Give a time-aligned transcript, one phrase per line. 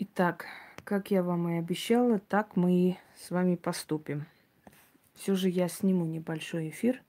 [0.00, 0.46] Итак,
[0.84, 4.26] как я вам и обещала, так мы и с вами поступим.
[5.14, 7.02] Все же я сниму небольшой эфир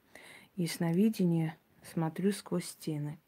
[0.56, 3.20] и сновидение смотрю сквозь стены.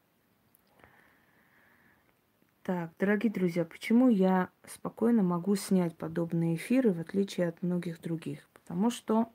[2.63, 8.49] Так, дорогие друзья, почему я спокойно могу снять подобные эфиры, в отличие от многих других?
[8.53, 9.31] Потому что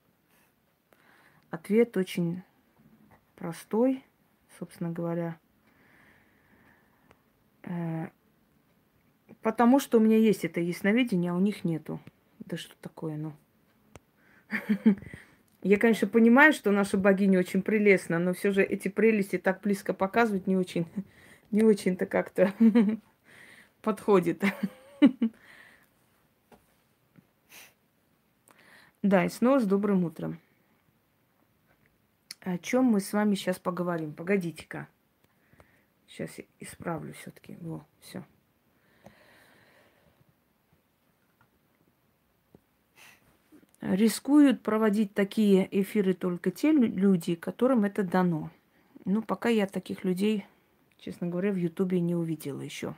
[1.51, 2.43] ответ очень
[3.37, 4.05] простой,
[4.59, 5.39] собственно говоря.
[7.63, 8.09] Э,
[9.47, 12.01] потому что у меня есть это ясновидение, а у них нету.
[12.41, 13.33] Да что такое, ну?
[15.63, 19.95] Я, конечно, понимаю, что наша богиня очень прелестна, но все же эти прелести так близко
[19.95, 20.89] показывать не очень,
[21.53, 22.53] не очень-то как-то
[23.83, 24.43] подходит.
[29.01, 30.41] Да, и снова с добрым утром.
[32.41, 34.13] О чем мы с вами сейчас поговорим?
[34.13, 34.89] Погодите-ка.
[36.09, 37.57] Сейчас я исправлю все-таки.
[37.61, 38.25] Во, все.
[43.93, 48.51] Рискуют проводить такие эфиры только те люди, которым это дано.
[49.05, 50.45] Ну, пока я таких людей,
[50.99, 52.97] честно говоря, в Ютубе не увидела еще.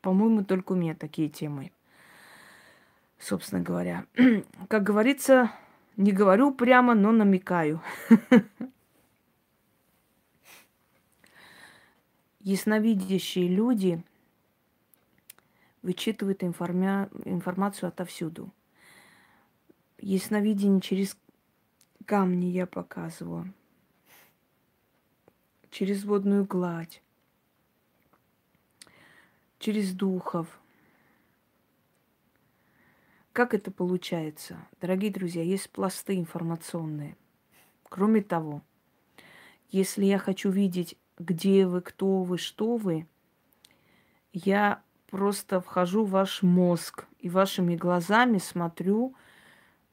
[0.00, 1.70] По-моему, только у меня такие темы.
[3.20, 4.04] Собственно говоря.
[4.68, 5.52] Как говорится,
[5.96, 7.80] не говорю прямо, но намекаю.
[12.40, 14.02] Ясновидящие люди
[15.82, 18.50] вычитывают информацию отовсюду.
[20.02, 21.14] Ясновидение через
[22.06, 23.52] камни я показываю.
[25.70, 27.02] Через водную гладь.
[29.58, 30.58] Через духов.
[33.32, 34.56] Как это получается?
[34.80, 37.14] Дорогие друзья, есть пласты информационные.
[37.82, 38.62] Кроме того,
[39.68, 43.06] если я хочу видеть, где вы, кто вы, что вы,
[44.32, 49.14] я просто вхожу в ваш мозг и вашими глазами смотрю–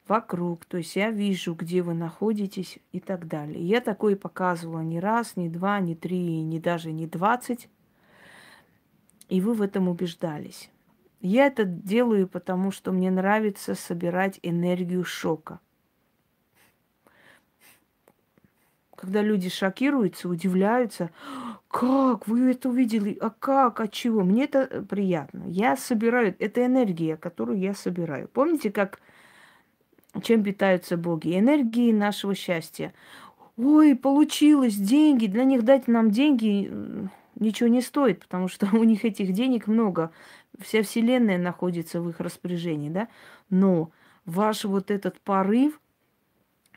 [0.08, 0.66] вокруг.
[0.66, 3.62] То есть я вижу, где вы находитесь и так далее.
[3.62, 7.70] Я такое показывала не раз, не два, не три, не даже не двадцать.
[9.30, 10.70] И вы в этом убеждались.
[11.20, 15.60] Я это делаю, потому что мне нравится собирать энергию шока.
[18.96, 21.12] Когда люди шокируются, удивляются,
[21.68, 24.24] как вы это увидели, а как, от чего?
[24.24, 25.44] Мне это приятно.
[25.48, 28.28] Я собираю, это энергия, которую я собираю.
[28.28, 29.00] Помните, как
[30.22, 31.38] чем питаются боги?
[31.38, 32.94] Энергией нашего счастья.
[33.58, 35.28] Ой, получилось, деньги.
[35.28, 36.72] Для них дать нам деньги
[37.36, 40.12] ничего не стоит, потому что у них этих денег много.
[40.60, 43.08] Вся Вселенная находится в их распоряжении, да?
[43.50, 43.92] Но
[44.26, 45.80] ваш вот этот порыв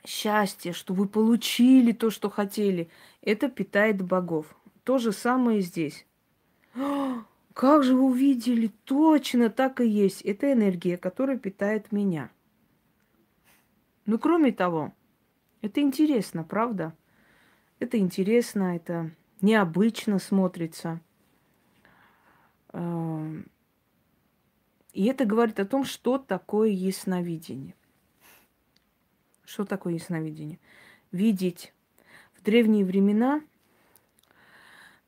[0.07, 2.89] счастья, что вы получили то, что хотели,
[3.23, 4.47] это питает богов.
[4.85, 6.07] То же самое здесь.
[7.53, 8.71] Как же вы увидели?
[8.85, 10.23] Точно так и есть.
[10.23, 12.31] Это энергия, которая питает меня.
[14.11, 14.93] Ну, кроме того,
[15.63, 16.97] это интересно, правда?
[17.79, 21.01] Это интересно, это необычно смотрится.
[22.73, 23.47] Эм,
[24.93, 27.77] и это говорит о том, что такое ясновидение.
[29.45, 30.59] Что такое ясновидение?
[31.13, 31.73] Видеть
[32.35, 33.41] в древние времена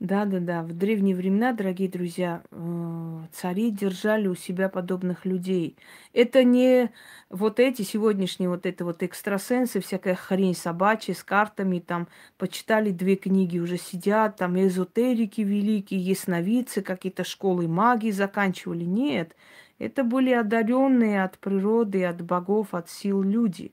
[0.02, 0.62] да, да, да.
[0.64, 5.76] В древние времена, дорогие друзья, э, цари держали у себя подобных людей.
[6.12, 6.90] Это не
[7.30, 13.14] вот эти сегодняшние вот это вот экстрасенсы, всякая хрень собачья с картами, там почитали две
[13.14, 18.84] книги, уже сидят, там эзотерики великие, ясновидцы, какие-то школы магии заканчивали.
[18.84, 19.36] Нет,
[19.78, 23.72] это были одаренные от природы, от богов, от сил люди,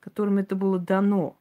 [0.00, 1.37] которым это было дано.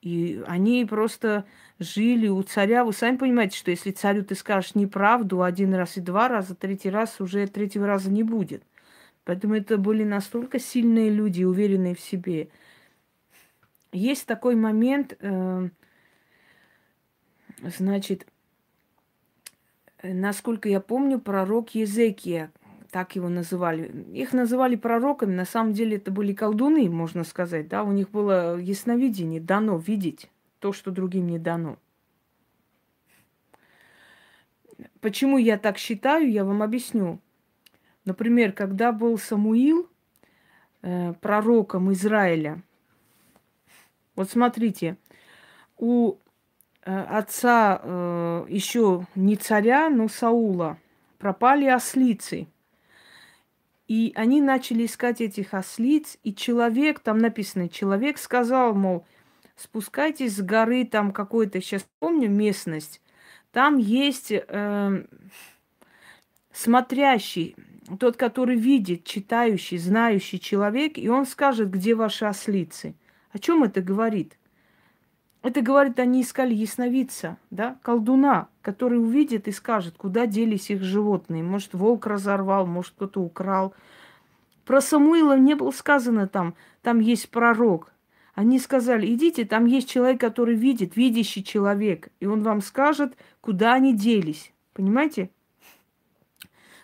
[0.00, 1.44] И они просто
[1.78, 2.84] жили у царя.
[2.84, 6.90] Вы сами понимаете, что если царю ты скажешь неправду один раз и два раза, третий
[6.90, 8.62] раз уже третьего раза не будет.
[9.24, 12.48] Поэтому это были настолько сильные люди, уверенные в себе.
[13.92, 15.68] Есть такой момент, э,
[17.62, 18.26] значит,
[20.02, 22.52] насколько я помню, пророк Езекия,
[22.90, 24.04] так его называли.
[24.12, 28.58] Их называли пророками, на самом деле это были колдуны, можно сказать, да, у них было
[28.58, 31.78] ясновидение, дано видеть то, что другим не дано.
[35.00, 37.20] Почему я так считаю, я вам объясню.
[38.04, 39.88] Например, когда был Самуил
[40.82, 42.62] э, пророком Израиля,
[44.16, 44.96] вот смотрите,
[45.76, 46.16] у
[46.84, 50.78] э, отца э, еще не царя, но Саула
[51.18, 52.46] пропали ослицы–
[53.88, 59.06] и они начали искать этих ослиц, и человек, там написано, человек сказал, мол,
[59.56, 63.00] спускайтесь с горы, там какой-то, сейчас помню местность,
[63.50, 65.04] там есть э,
[66.52, 67.56] смотрящий,
[67.98, 72.94] тот, который видит, читающий, знающий человек, и он скажет, где ваши ослицы.
[73.30, 74.36] О чем это говорит?
[75.42, 81.44] Это говорит, они искали ясновидца, да, колдуна, который увидит и скажет, куда делись их животные.
[81.44, 83.72] Может, волк разорвал, может, кто-то украл.
[84.64, 87.92] Про Самуила не было сказано там, там есть пророк.
[88.34, 93.74] Они сказали, идите, там есть человек, который видит, видящий человек, и он вам скажет, куда
[93.74, 94.52] они делись.
[94.74, 95.30] Понимаете?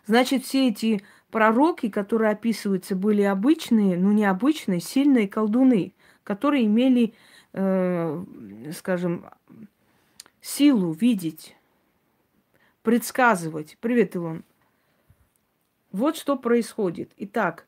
[0.07, 7.15] Значит, все эти пророки, которые описываются, были обычные, ну необычные, сильные колдуны, которые имели,
[7.55, 8.25] э,
[8.73, 9.31] скажем,
[10.41, 11.57] силу видеть,
[12.83, 13.79] предсказывать.
[13.81, 14.45] Привет, Илон.
[15.93, 17.13] Вот что происходит.
[17.17, 17.67] Итак,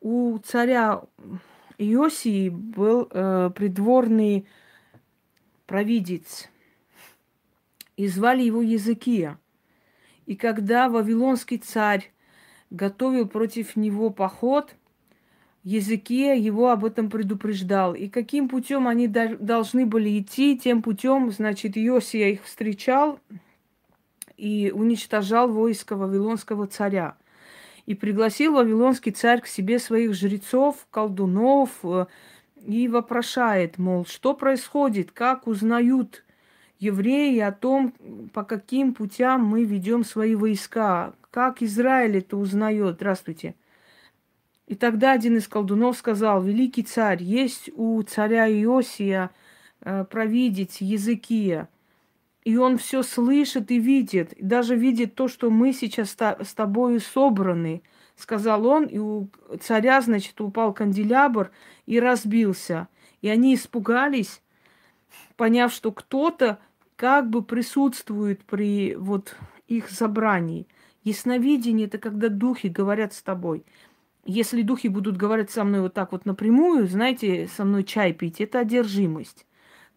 [0.00, 1.02] у царя
[1.78, 4.48] Иосии был э, придворный
[5.66, 6.48] провидец,
[7.96, 9.38] и звали его Языкия.
[10.26, 12.12] И когда Вавилонский царь
[12.70, 14.74] готовил против него поход,
[15.66, 17.96] Языкия его об этом предупреждал.
[17.96, 23.18] И каким путем они должны были идти, тем путем, значит, Иосия их встречал
[24.36, 27.16] и уничтожал войско Вавилонского царя.
[27.84, 32.06] И пригласил Вавилонский царь к себе своих жрецов, колдунов, э,
[32.64, 36.24] и вопрошает, мол, что происходит, как узнают
[36.78, 37.92] евреи о том,
[38.32, 42.94] по каким путям мы ведем свои войска, как Израиль это узнает.
[42.94, 43.56] Здравствуйте.
[44.66, 49.30] И тогда один из колдунов сказал, великий царь, есть у царя Иосия
[49.80, 51.62] э, провидеть языки,
[52.44, 57.00] и он все слышит и видит, и даже видит то, что мы сейчас с тобой
[57.00, 57.82] собраны,
[58.16, 59.28] сказал он, и у
[59.60, 61.50] царя, значит, упал канделябр
[61.86, 62.88] и разбился.
[63.20, 64.42] И они испугались,
[65.36, 66.58] поняв, что кто-то
[66.94, 69.36] как бы присутствует при вот
[69.66, 70.66] их забрании.
[71.02, 73.64] Ясновидение– это когда духи говорят с тобой.
[74.28, 78.40] Если духи будут говорить со мной вот так вот напрямую, знаете, со мной чай пить,
[78.40, 79.46] это одержимость.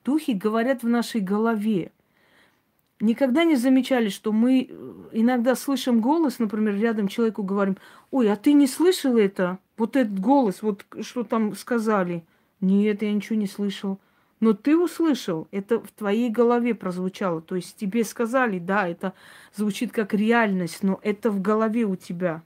[0.06, 1.92] Духи говорят в нашей голове.
[3.00, 7.78] Никогда не замечали, что мы э, иногда слышим голос, например, рядом человеку говорим,
[8.12, 9.58] ой, а ты не слышал это?
[9.78, 12.24] Вот этот голос, вот что там сказали.
[12.62, 14.00] Нет, я ничего не слышал.
[14.42, 17.42] Но ты услышал, это в твоей голове прозвучало.
[17.42, 19.14] То есть тебе сказали, да, это
[19.56, 22.44] звучит как реальность, но это в голове у тебя.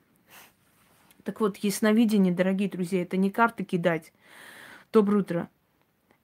[1.23, 4.11] Так вот, ясновидение, дорогие друзья, это не карты кидать.
[4.91, 5.49] Доброе утро.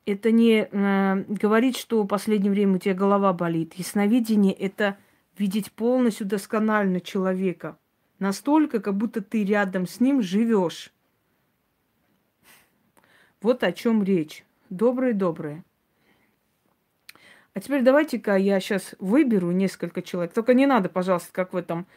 [0.06, 3.76] Это не э, говорить, что в последнее время у тебя голова болит.
[3.76, 4.98] Ясновидение– это
[5.38, 7.78] видеть полностью досконально человека.
[8.18, 10.92] Настолько, как будто ты рядом с ним живешь.
[13.42, 14.44] Вот о чем речь.
[14.70, 15.64] Добрые-добрые.
[17.54, 20.34] А теперь давайте-ка я сейчас выберу несколько человек.
[20.34, 21.88] Только не надо, пожалуйста, как в этом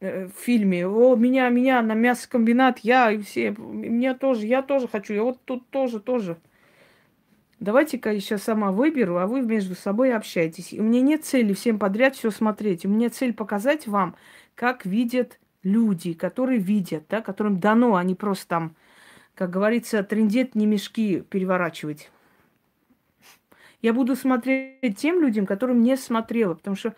[0.00, 0.86] э, фильме.
[0.86, 3.50] О, меня, меня на мясокомбинат, я и все.
[3.50, 5.14] Меня тоже, я тоже хочу.
[5.14, 6.36] Я вот тут тоже, тоже.
[7.58, 10.72] Давайте-ка я сейчас сама выберу, а вы между собой общайтесь.
[10.72, 12.86] И у меня нет цели всем подряд все смотреть.
[12.86, 14.16] У меня цель показать вам,
[14.54, 18.76] как видят люди, которые видят, да, которым дано, а не просто там
[19.40, 22.10] как говорится, трендет не мешки переворачивать.
[23.80, 26.94] Я буду смотреть тем людям, которым не смотрела, потому что,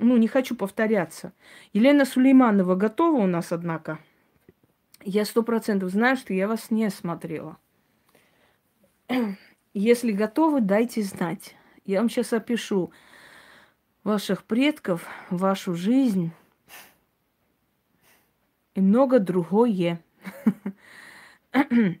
[0.00, 1.32] ну, не хочу повторяться.
[1.72, 3.98] Елена Сулейманова готова у нас, однако.
[5.02, 7.58] Я сто процентов знаю, что я вас не смотрела.
[9.74, 11.54] Если готовы, дайте знать.
[11.84, 12.92] Я вам сейчас опишу
[14.02, 16.32] ваших предков, вашу жизнь
[18.74, 20.02] и много другое.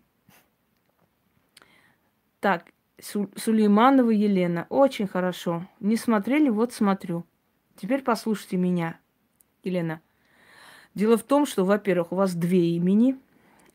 [2.40, 4.66] Так, Сулейманова Елена.
[4.70, 5.68] Очень хорошо.
[5.78, 6.48] Не смотрели?
[6.48, 7.26] Вот смотрю.
[7.80, 8.98] Теперь послушайте меня,
[9.64, 10.02] Елена.
[10.94, 13.16] Дело в том, что, во-первых, у вас две имени.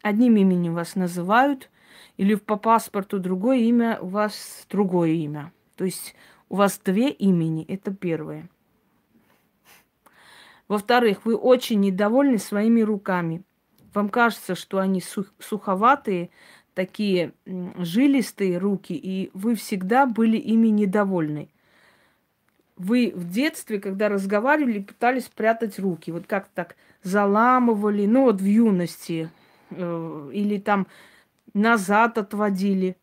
[0.03, 1.71] Одним именем вас называют,
[2.17, 5.51] или по паспорту другое имя, у вас другое имя.
[5.75, 6.13] То есть
[6.49, 8.47] у вас две имени, это первое.
[10.67, 13.43] Во-вторых, вы очень недовольны своими руками.
[13.95, 16.29] Вам кажется, что они сух, суховатые,
[16.75, 21.49] такие жилистые руки, и вы всегда были ими недовольны.
[22.77, 28.45] Вы в детстве, когда разговаривали, пытались спрятать руки, вот как так заламывали, ну вот в
[28.45, 29.29] юности,
[29.69, 30.87] э, или там
[31.53, 32.97] назад отводили.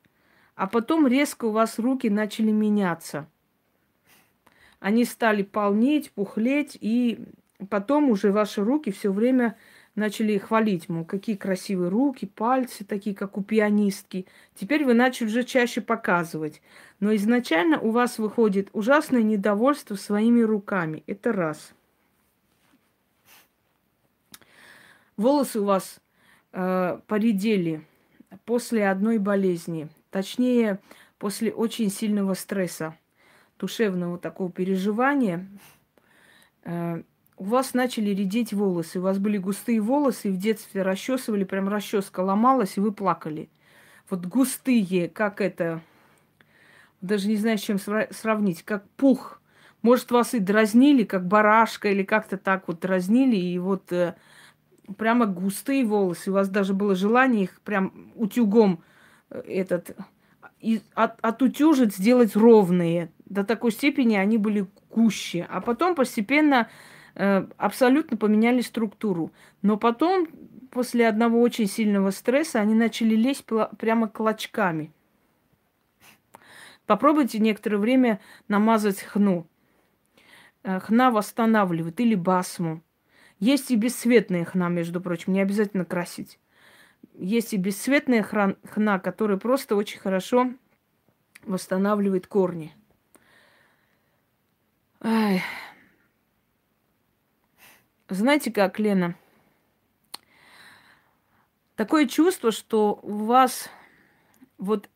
[0.54, 3.26] А потом резко у вас руки начали меняться.
[4.78, 7.24] Они стали полнеть, пухлеть, и
[7.70, 9.56] потом уже ваши руки все время
[9.94, 14.26] начали хвалить, мол, какие красивые руки, пальцы, такие, как у пианистки.
[14.54, 16.62] Теперь вы начали уже чаще показывать.
[17.00, 21.02] Но изначально у вас выходит ужасное недовольство своими руками.
[21.06, 21.74] Это раз.
[25.22, 26.00] волосы у вас
[26.52, 27.86] э, поредели
[28.44, 30.80] после одной болезни, точнее,
[31.18, 32.96] после очень сильного стресса,
[33.58, 35.48] душевного такого переживания,
[36.64, 37.02] э,
[37.42, 39.00] у вас начали редеть волосы.
[39.00, 43.48] У вас были густые волосы, в детстве расчесывали, прям расческа ломалась, и вы плакали.
[44.08, 45.80] Вот густые, как это,
[47.00, 49.40] даже не знаю, с чем сравнить, как пух.
[49.82, 54.14] Может, вас и дразнили, как барашка, или как-то так вот дразнили, и вот э,
[54.96, 56.30] прямо густые волосы.
[56.30, 58.84] У вас даже было желание их прям утюгом
[59.30, 59.96] э, этот
[60.60, 63.10] и от, отутюжить, сделать ровные.
[63.24, 65.44] До такой степени они были гуще.
[65.50, 66.68] А потом постепенно
[67.14, 69.32] абсолютно поменяли структуру.
[69.60, 70.28] Но потом,
[70.70, 73.44] после одного очень сильного стресса, они начали лезть
[73.78, 74.92] прямо клочками.
[76.86, 79.46] Попробуйте некоторое время намазать хну.
[80.62, 82.82] Э, хна восстанавливает или басму.
[83.38, 86.38] Есть и бесцветная хна, между прочим, не обязательно красить.
[87.14, 90.52] Есть и бесцветная хна, которая просто очень хорошо
[91.44, 92.72] восстанавливает корни.
[95.00, 95.42] Ай.
[98.12, 99.14] Знаете как, Лена?
[101.76, 103.70] Такое чувство, что у вас
[104.58, 104.90] вот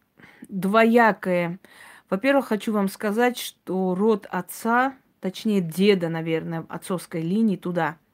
[0.48, 1.58] двоякое.
[2.10, 7.96] Во-первых, хочу вам сказать, что род отца, точнее деда, наверное, отцовской линии туда–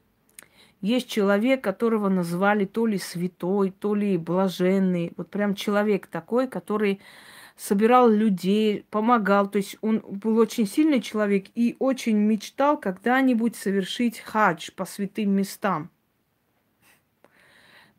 [0.82, 5.12] есть человек, которого назвали то ли святой, то ли блаженный.
[5.16, 7.00] Вот прям человек такой, который
[7.56, 9.50] собирал людей, помогал.
[9.50, 15.30] То есть он был очень сильный человек и очень мечтал когда-нибудь совершить хадж по святым
[15.30, 15.90] местам.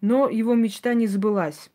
[0.01, 1.69] Но его мечта не сбылась.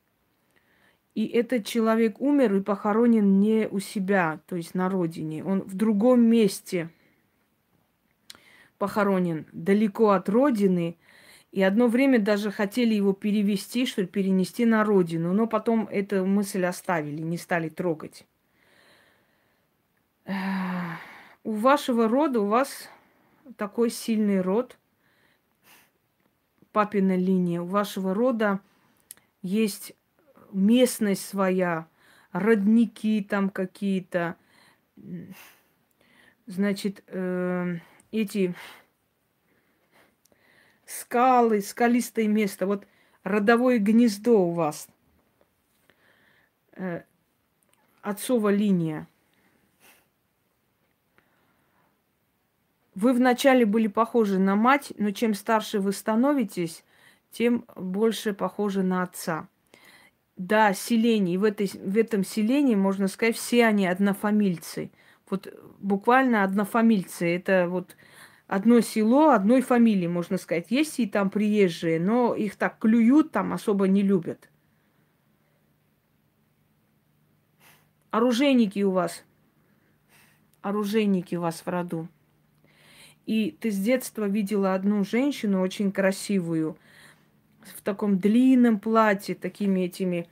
[1.14, 5.44] И этот человек умер и похоронен не у себя, то есть на родине.
[5.44, 6.90] Он в другом месте–
[8.78, 10.96] похоронен далеко от родины,
[11.50, 16.26] и одно время даже хотели его перевести, что ли, перенести на родину, но потом эту
[16.26, 18.26] мысль оставили, не стали трогать.
[21.44, 22.88] У вашего рода, у вас
[23.56, 24.76] такой сильный род,
[26.72, 28.60] папина линия, у вашего рода
[29.40, 29.94] есть
[30.52, 31.88] местность своя,
[32.32, 34.36] родники там какие-то,
[36.46, 37.78] значит, э,
[38.12, 38.54] эти
[40.88, 42.86] скалы, скалистое место, вот
[43.22, 44.88] родовое гнездо у вас,
[46.72, 47.02] э,
[48.00, 49.06] отцова линия.
[52.94, 56.84] Вы вначале были похожи на мать, но чем старше вы становитесь,
[57.30, 59.46] тем больше похожи на отца.
[60.36, 61.38] Да, селение.
[61.38, 64.90] В, этой, в этом селении, можно сказать, все они однофамильцы–
[65.30, 67.36] вот буквально однофамильцы.
[67.36, 67.96] Это вот
[68.48, 70.70] одно село, одной фамилии, можно сказать.
[70.70, 74.50] Есть и там приезжие, но их так клюют, там особо не любят.
[78.10, 79.22] Оружейники у вас.
[80.62, 82.08] Оружейники у вас в роду.
[83.26, 86.78] И ты с детства видела одну женщину очень красивую,
[87.60, 90.26] в таком длинном платье, такими этими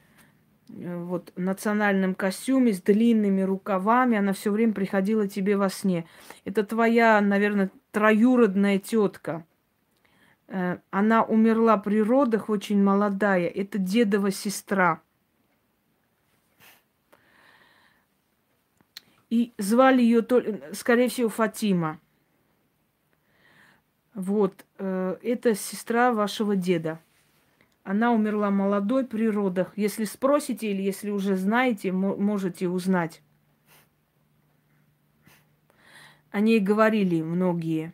[0.68, 4.18] Э, вот национальном костюме с длинными рукавами.
[4.18, 6.06] Она все время приходила тебе во сне.
[6.44, 9.46] Это твоя, наверное, троюродная тетка.
[10.48, 13.48] Э, она умерла при родах очень молодая.
[13.48, 15.00] Это дедова сестра.
[19.30, 20.22] И звали ее,
[20.74, 21.98] скорее всего, Фатима.
[24.12, 27.00] Вот, э, это сестра вашего деда.
[27.82, 29.72] Она умерла молодой при родах.
[29.76, 33.22] Если спросите или если уже знаете, можете узнать.
[36.30, 37.92] О ней говорили многие.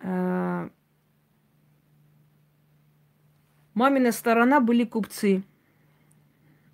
[0.00, 0.70] А,
[3.74, 5.42] мамина сторона были купцы.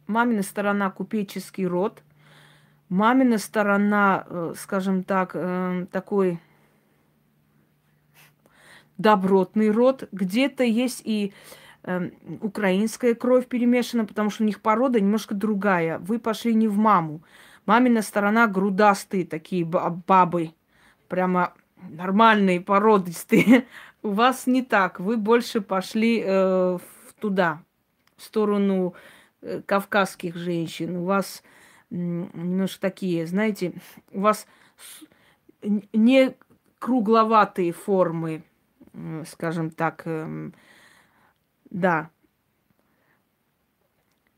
[0.06, 2.02] Мамина сторона купеческий род.
[2.88, 6.38] Мамина сторона, э, скажем так, э, такой
[8.98, 11.32] добротный род, где-то есть и
[11.82, 15.98] э, украинская кровь перемешана, потому что у них порода немножко другая.
[15.98, 17.22] Вы пошли не в маму.
[17.66, 20.52] Мамина сторона грудастые такие бабы,
[21.08, 23.66] прямо нормальные, породистые.
[24.02, 25.00] У вас не так.
[25.00, 26.78] Вы больше пошли э,
[27.18, 27.62] туда,
[28.16, 28.94] в сторону
[29.40, 30.96] э, кавказских женщин.
[30.96, 31.42] У вас
[31.90, 33.72] э, немножко такие, знаете,
[34.12, 34.46] у вас
[35.62, 36.34] не
[36.78, 38.42] кругловатые формы,
[39.26, 40.52] скажем так, эм,
[41.70, 42.10] да.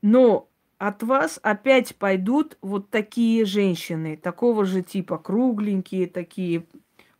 [0.01, 6.65] Но от вас опять пойдут вот такие женщины, такого же типа, кругленькие, такие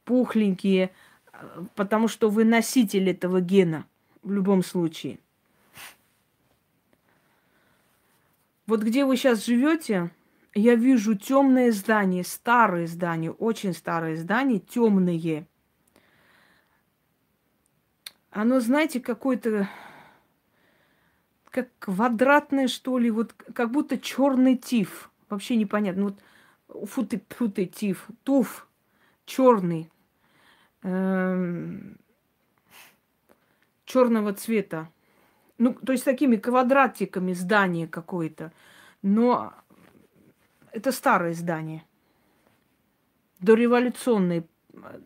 [0.06, 0.92] пухленькие.
[1.76, 3.86] потому что вы носитель этого гена
[4.24, 5.20] в любом случае.
[8.66, 10.12] Вот где вы сейчас живете,
[10.54, 15.48] я вижу темное здание, старые здания, очень старые здания, темные.
[18.32, 19.70] Оно, знаете, какое-то
[21.58, 25.10] как квадратное, что ли, вот как будто черный тиф.
[25.28, 26.14] Вообще непонятно.
[26.70, 28.68] Вот фу ты, фу ты, тиф, туф,
[29.26, 29.90] черный,
[30.84, 31.98] эм,
[33.86, 34.88] черного цвета.
[35.58, 38.54] Ну, то есть такими квадратиками здание какое-то.
[39.02, 39.52] Но
[40.72, 41.84] это старое здание.
[43.40, 44.44] Дореволюционное.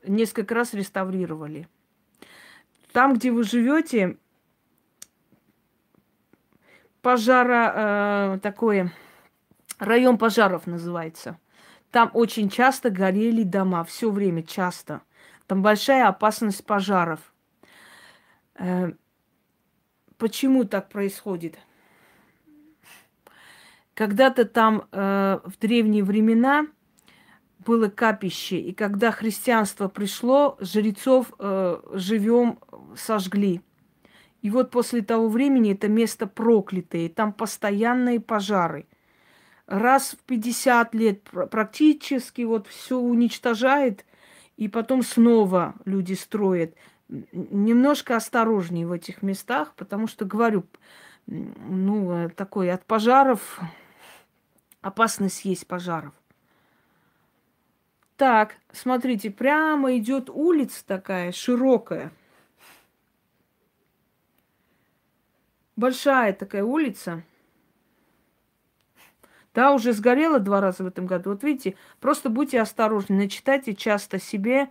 [0.05, 1.69] Несколько раз реставрировали.
[2.91, 4.17] Там, где вы живете,
[7.01, 8.93] пожара э, такое,
[9.79, 11.39] район пожаров называется.
[11.91, 15.01] Там очень часто горели дома, все время часто.
[15.47, 17.19] Там большая опасность пожаров.
[18.55, 18.91] Э,
[20.17, 21.57] почему так происходит?
[23.93, 26.67] Когда-то там э, в древние времена
[27.59, 32.59] было капище, и когда христианство пришло, жрецов э, живем
[32.95, 33.61] сожгли.
[34.41, 38.87] И вот после того времени это место проклятое, там постоянные пожары.
[39.67, 44.05] Раз в 50 лет практически вот все уничтожает,
[44.57, 46.75] и потом снова люди строят.
[47.09, 50.65] Немножко осторожнее в этих местах, потому что, говорю,
[51.27, 53.59] ну, такой от пожаров
[54.81, 56.13] опасность есть пожаров.
[58.17, 62.11] Так, смотрите, прямо идет улица такая широкая.
[65.75, 67.23] Большая такая улица.
[69.53, 71.31] Да, уже сгорела два раза в этом году.
[71.31, 74.69] Вот видите, просто будьте осторожны, начитайте часто себе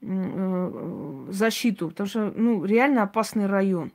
[0.00, 3.92] э, защиту, потому что, ну, реально опасный район.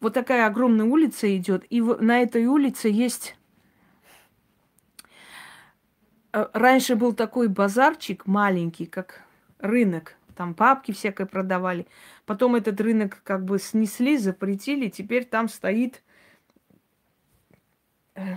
[0.00, 3.36] Вот такая огромная улица идет, и на этой улице есть
[6.32, 9.22] Э, раньше был такой базарчик маленький, как
[9.58, 10.16] рынок.
[10.36, 11.86] Там папки всякое продавали.
[12.26, 14.88] Потом этот рынок как бы снесли, запретили.
[14.88, 16.02] Теперь там стоит...
[18.14, 18.36] Э,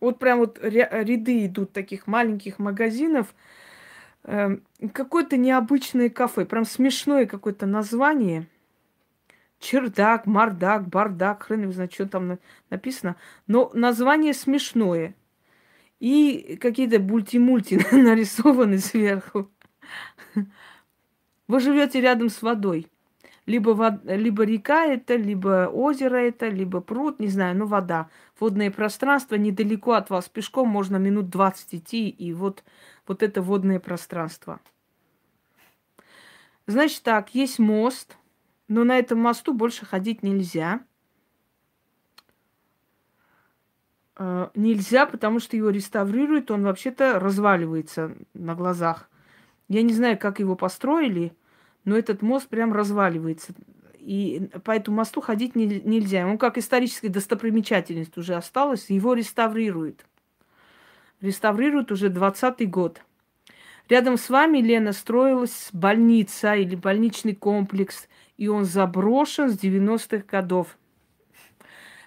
[0.00, 3.34] вот прям вот ряды идут таких маленьких магазинов.
[4.24, 4.62] Эм,
[4.92, 6.44] какое-то необычное кафе.
[6.44, 8.46] Прям смешное какое-то название.
[9.58, 13.16] Чердак, мардак, бардак, хрен его знает, что там написано.
[13.46, 15.14] Но название смешное.
[15.98, 19.50] И какие-то мульти-мульти нарисованы сверху.
[21.48, 22.88] Вы живете рядом с водой.
[23.46, 28.08] Либо, вод, либо река это, либо озеро это, либо пруд, не знаю, ну вода.
[28.40, 30.28] Водное пространство недалеко от вас.
[30.28, 32.64] Пешком можно минут 20 идти, и вот,
[33.06, 34.58] вот это водное пространство.
[36.66, 38.16] Значит так, есть мост,
[38.66, 40.80] но на этом мосту больше ходить нельзя.
[44.16, 49.08] э, нельзя, потому что его реставрируют, он вообще-то разваливается на глазах.
[49.68, 51.32] Я не знаю, как его построили,
[51.84, 53.52] но этот мост прям разваливается.
[53.98, 56.26] И по этому мосту ходить не, нельзя.
[56.26, 60.06] Он как историческая достопримечательность уже осталась, его реставрируют.
[61.20, 63.02] Реставрируют уже 20 год.
[63.88, 70.76] Рядом с вами, Лена, строилась больница или больничный комплекс, и он заброшен с 90-х годов.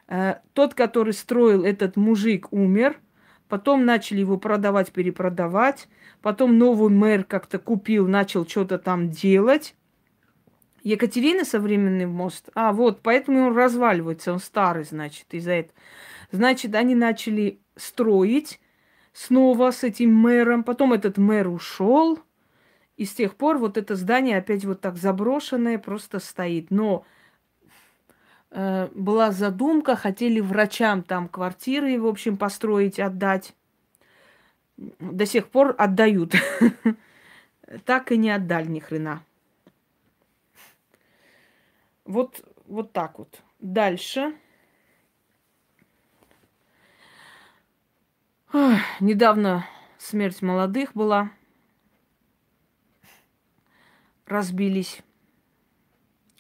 [0.07, 2.99] Э, тот, который строил этот мужик, умер.
[3.47, 5.87] Потом начали его продавать, перепродавать.
[6.21, 9.75] Потом новый мэр как-то купил, начал что-то там делать.
[10.83, 12.49] Екатерина современный мост.
[12.55, 15.75] А, вот, поэтому он разваливается, он старый, значит, из-за этого.
[16.31, 18.59] Значит, они начали строить
[19.13, 20.63] снова с этим мэром.
[20.63, 22.19] Потом этот мэр ушел.
[22.97, 26.69] И с тех пор вот это здание опять вот так заброшенное просто стоит.
[26.69, 27.05] Но
[28.51, 33.55] Э, была задумка, хотели врачам там квартиры, в общем, построить, отдать.
[34.79, 36.33] До сих пор отдают.
[37.85, 39.23] Так и не отдали ни хрена.
[42.03, 43.43] Вот, вот так вот.
[43.59, 44.33] Дальше.
[48.99, 49.67] недавно
[49.99, 51.31] смерть молодых была.
[54.25, 55.03] Разбились.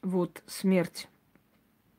[0.01, 1.07] Вот смерть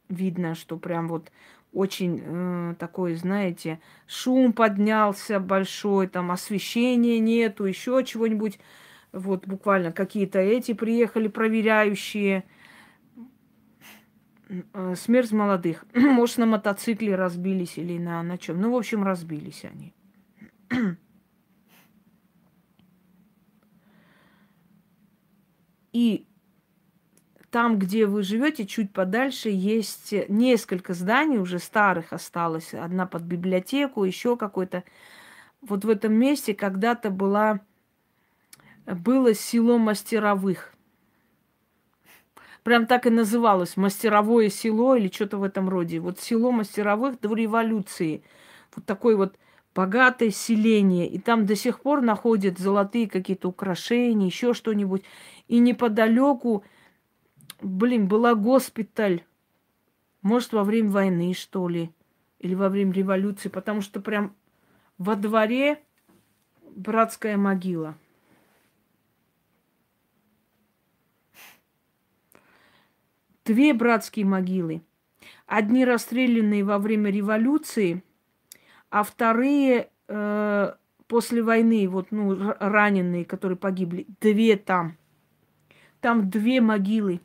[0.09, 1.31] видно, что прям вот
[1.72, 8.59] очень э, такой, знаете, шум поднялся большой, там освещения нету, еще чего-нибудь.
[9.12, 12.44] Вот буквально какие-то эти приехали проверяющие.
[14.72, 15.85] Э, смерть молодых.
[15.94, 18.61] Может, на мотоцикле разбились или на, на чем.
[18.61, 19.94] Ну, в общем, разбились они.
[25.92, 26.26] И
[27.50, 32.74] там, где вы живете, чуть подальше, есть несколько зданий уже старых осталось.
[32.74, 34.84] Одна под библиотеку, еще какой-то.
[35.60, 37.60] Вот в этом месте когда-то была,
[38.86, 40.72] было село мастеровых.
[42.62, 45.98] Прям так и называлось, мастеровое село или что-то в этом роде.
[45.98, 48.22] Вот село мастеровых до революции.
[48.76, 49.36] Вот такой вот
[49.74, 51.08] богатое селение.
[51.08, 55.02] И там до сих пор находят золотые какие-то украшения, еще что-нибудь.
[55.48, 56.64] И неподалеку
[57.62, 59.25] Блин, была госпиталь.
[60.23, 61.90] Может, во время войны, что ли.
[62.38, 63.49] Или во время революции.
[63.49, 64.35] Потому что прям
[64.99, 65.83] во дворе
[66.75, 67.96] братская могила.
[73.44, 74.83] Две братские могилы.
[75.46, 78.05] Одни расстрелянные во время революции,
[78.90, 80.75] а вторые э,
[81.09, 84.07] после войны, вот, ну, раненые, которые погибли.
[84.20, 84.96] Две там.
[86.01, 87.20] Там две могилы.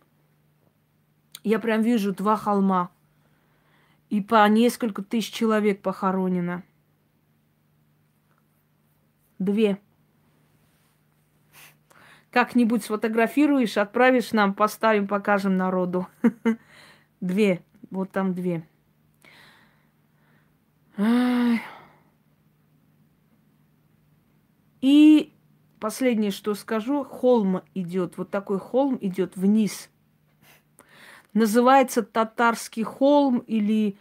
[1.46, 2.90] Я прям вижу два холма.
[4.10, 6.64] И по несколько тысяч человек похоронено.
[9.38, 9.80] Две.
[12.32, 16.08] Как-нибудь сфотографируешь, отправишь нам, поставим, покажем народу.
[17.22, 17.64] Две.
[17.92, 18.68] Вот там две.
[24.82, 25.32] И
[25.80, 28.18] последнее, что скажу, холм идет.
[28.18, 29.92] Вот такой холм идет вниз–
[31.36, 33.98] называется Татарский холм или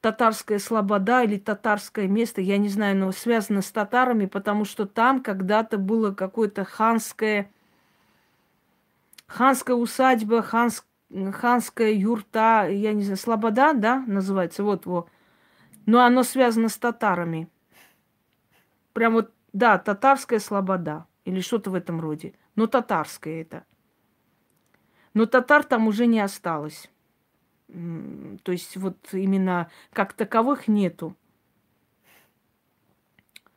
[0.00, 5.20] Татарская слобода или татарское место, я не знаю, но связано с татарами, потому что там
[5.20, 7.50] когда-то было какое-то ханское,
[9.26, 10.86] ханская усадьба, ханс,
[11.32, 15.10] ханская юрта, я не знаю, слобода, да, называется, вот, вот.
[15.84, 17.48] Но оно связано с татарами.
[18.92, 22.34] Прям вот, да, татарская слобода или что-то в этом роде.
[22.54, 23.64] Но татарское это.
[25.18, 26.88] Но татар там уже не осталось.
[27.66, 31.16] То есть вот именно как таковых нету.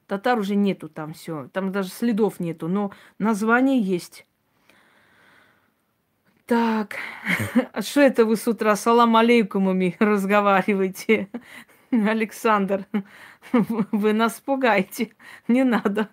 [0.08, 1.50] Татар уже нету там все.
[1.54, 4.26] Там даже следов нету, но название есть.
[6.48, 6.96] Так,
[7.74, 11.30] а что это вы с утра салам алейкумами разговариваете?
[11.92, 12.88] Александр,
[13.52, 15.12] вы нас пугаете.
[15.48, 16.10] Не надо.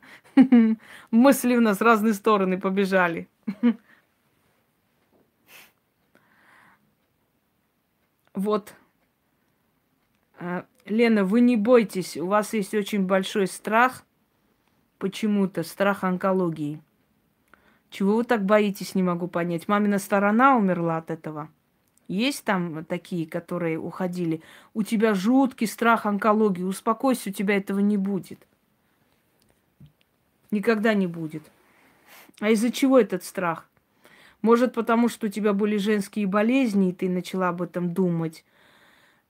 [1.11, 3.29] Мысли у нас разные стороны побежали.
[8.39, 8.73] Вот.
[10.39, 14.05] А, Лена, вы не бойтесь, у вас есть очень большой страх,
[14.99, 16.81] почему-то страх онкологии.
[17.91, 19.67] Чего вы так боитесь, не могу понять.
[19.67, 21.49] Мамина сторона умерла от этого.
[22.07, 24.41] Есть там такие, которые уходили.
[24.73, 26.63] У тебя жуткий страх онкологии.
[26.63, 28.47] Успокойся, у тебя этого не будет.
[30.53, 31.43] Никогда не будет.
[32.39, 33.69] А из-за чего этот страх?
[34.43, 38.45] Может, потому что у тебя были женские болезни, и ты начала об этом думать.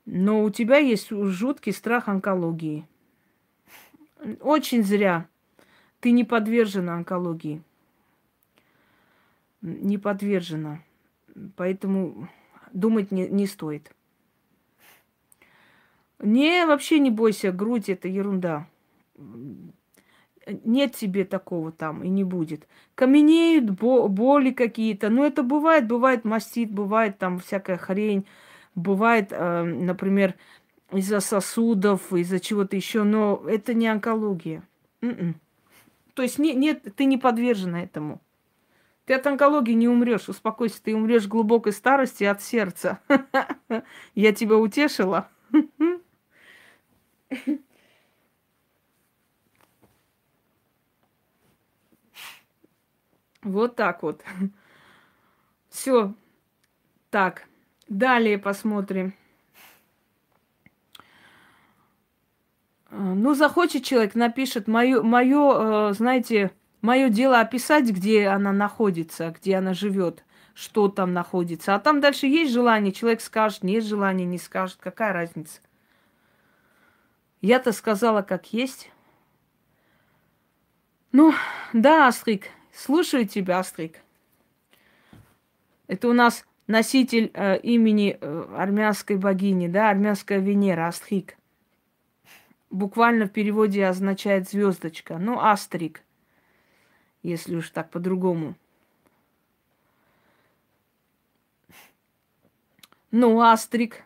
[0.04, 2.86] Но у тебя есть жуткий страх онкологии.
[4.40, 5.26] Очень зря.
[6.00, 7.62] Ты не подвержена онкологии.
[9.62, 10.80] Не подвержена.
[11.56, 12.28] Поэтому
[12.72, 13.92] думать не, не стоит.
[16.18, 18.66] Не, вообще не бойся, грудь это ерунда
[20.64, 22.66] нет тебе такого там и не будет.
[22.94, 25.08] Каменеют боли какие-то.
[25.08, 28.26] Ну, это бывает, бывает мастит, бывает там всякая хрень,
[28.74, 30.34] бывает, э, например,
[30.92, 34.62] из-за сосудов, из-за чего-то еще, но это не онкология.
[35.02, 35.34] Mm-mm.
[36.14, 38.20] То есть не, нет, ты не подвержена этому.
[39.04, 43.00] Ты от онкологии не умрешь, успокойся, ты умрешь глубокой старости от сердца.
[44.14, 45.28] Я тебя утешила.
[53.42, 54.22] Вот так вот.
[55.70, 56.14] Все.
[57.10, 57.44] Так.
[57.88, 59.14] Далее посмотрим.
[62.90, 69.30] А, ну, захочет человек, напишет мое, мое, э, знаете, мое дело описать, где она находится,
[69.30, 70.24] где она живет,
[70.54, 71.74] что там находится.
[71.74, 75.60] А там дальше есть желание, человек скажет, нет желания, не скажет, какая разница.
[77.40, 78.90] Я-то сказала, как есть.
[81.12, 81.32] Ну,
[81.72, 82.48] да, Астрик,
[82.78, 83.98] Слушаю тебя, Астрик.
[85.88, 91.36] Это у нас носитель э, имени э, армянской богини, да, армянская Венера, Астрик.
[92.70, 95.18] Буквально в переводе означает звездочка.
[95.18, 96.04] Ну, Астрик,
[97.24, 98.54] если уж так по-другому.
[103.10, 104.04] Ну, Астрик,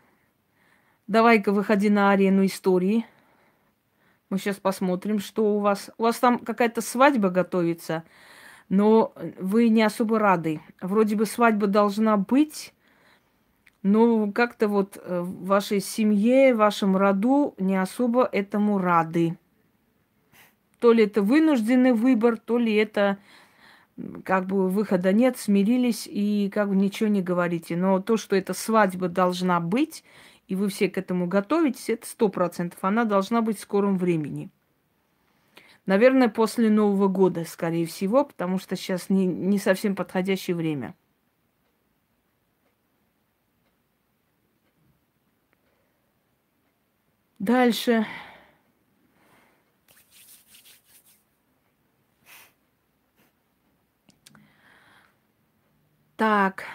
[1.08, 3.04] давай-ка выходи на арену истории.
[4.30, 5.90] Мы сейчас посмотрим, что у вас.
[5.98, 8.02] У вас там какая-то свадьба готовится
[8.72, 10.62] но вы не особо рады.
[10.80, 12.72] Вроде бы свадьба должна быть,
[13.82, 19.36] но как-то вот э, в вашей семье, в вашем роду не особо этому рады.
[20.78, 23.18] То ли это вынужденный выбор, то ли это
[24.24, 27.76] как бы выхода нет, смирились и как бы ничего не говорите.
[27.76, 30.02] Но то, что эта свадьба должна быть,
[30.48, 32.78] и вы все к этому готовитесь, это сто процентов.
[32.80, 34.50] Она должна быть в скором времени.
[35.86, 40.94] Наверное, после Нового года, скорее всего, потому что сейчас не, не совсем подходящее время.
[47.38, 48.06] Дальше.
[56.16, 56.66] Так,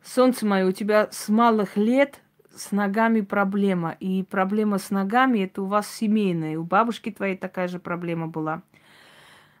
[0.00, 2.20] солнце мое, у тебя с малых лет
[2.56, 3.96] с ногами проблема.
[4.00, 6.58] И проблема с ногами это у вас семейная.
[6.58, 8.62] У бабушки твоей такая же проблема была.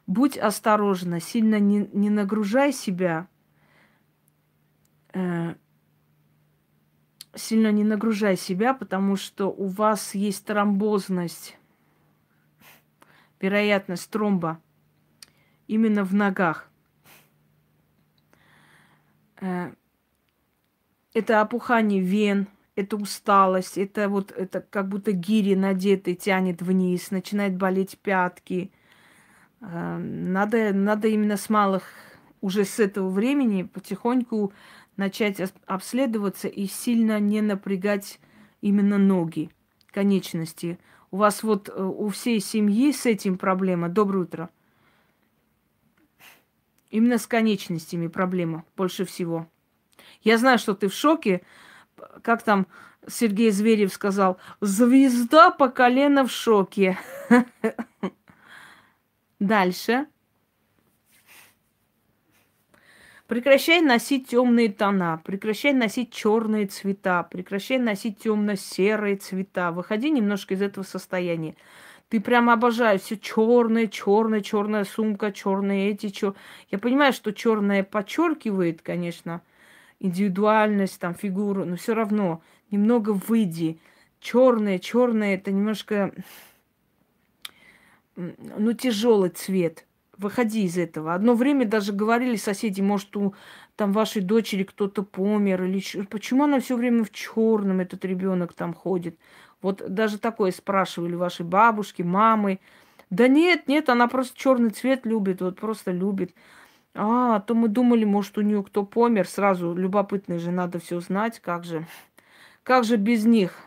[0.06, 3.26] Будь осторожна, сильно не, не нагружай себя.
[5.12, 5.54] Э,
[7.34, 11.56] сильно не нагружай себя, потому что у вас есть тромбозность,
[13.40, 14.60] вероятность тромба
[15.66, 16.68] именно в ногах.
[19.40, 19.72] Э,
[21.12, 27.56] это опухание вен, это усталость, это вот это как будто гири надеты тянет вниз, начинает
[27.56, 28.72] болеть пятки.
[29.60, 31.84] Э, надо, надо именно с малых
[32.40, 34.52] уже с этого времени потихоньку
[34.96, 38.20] начать обследоваться и сильно не напрягать
[38.60, 39.50] именно ноги,
[39.90, 40.78] конечности.
[41.10, 43.88] У вас вот э, у всей семьи с этим проблема.
[43.88, 44.50] Доброе утро.
[46.90, 49.48] Именно с конечностями проблема больше всего.
[50.22, 51.42] Я знаю, что ты в шоке.
[52.22, 52.66] Как там
[53.08, 56.98] Сергей Зверев сказал, звезда по колено в шоке.
[59.38, 60.06] Дальше.
[63.26, 69.72] Прекращай носить темные тона, прекращай носить черные цвета, прекращай носить темно-серые цвета.
[69.72, 71.54] Выходи немножко из этого состояния.
[72.10, 76.34] Ты прям обожаешь все черное, черное, черная сумка, черные эти, чер...
[76.70, 79.40] Я понимаю, что черное подчеркивает, конечно,
[80.04, 83.80] индивидуальность, там, фигуру, но все равно немного выйди.
[84.20, 86.12] Черное, черное это немножко,
[88.16, 89.86] ну, тяжелый цвет.
[90.18, 91.14] Выходи из этого.
[91.14, 93.34] Одно время даже говорили соседи, может, у
[93.76, 98.74] там вашей дочери кто-то помер или почему она все время в черном этот ребенок там
[98.74, 99.18] ходит.
[99.62, 102.60] Вот даже такое спрашивали ваши бабушки, мамы.
[103.10, 106.34] Да нет, нет, она просто черный цвет любит, вот просто любит.
[106.94, 109.26] А, то мы думали, может, у нее кто помер.
[109.28, 111.86] Сразу любопытно же, надо все знать, как же.
[112.62, 113.58] Как же без них?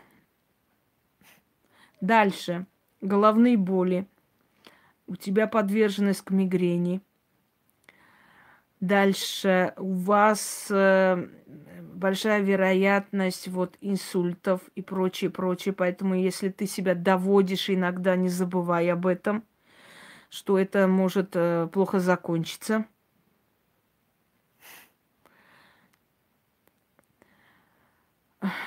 [2.00, 2.66] Дальше.
[3.00, 4.06] Головные боли.
[5.06, 7.02] У тебя подверженность к мигрени.
[8.80, 11.28] Дальше у вас э,
[11.94, 15.74] большая вероятность вот инсультов и прочее, прочее.
[15.74, 19.44] Поэтому если ты себя доводишь иногда, не забывай об этом,
[20.30, 22.86] что это может э, плохо закончиться.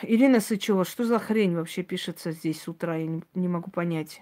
[0.04, 2.96] Ирина Сычева, что за хрень вообще пишется здесь с утра?
[2.96, 4.22] Я не, не могу понять.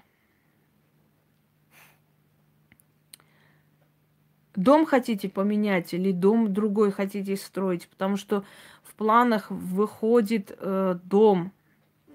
[4.55, 7.87] Дом хотите поменять или дом другой хотите строить?
[7.87, 8.43] Потому что
[8.83, 11.53] в планах выходит э, дом.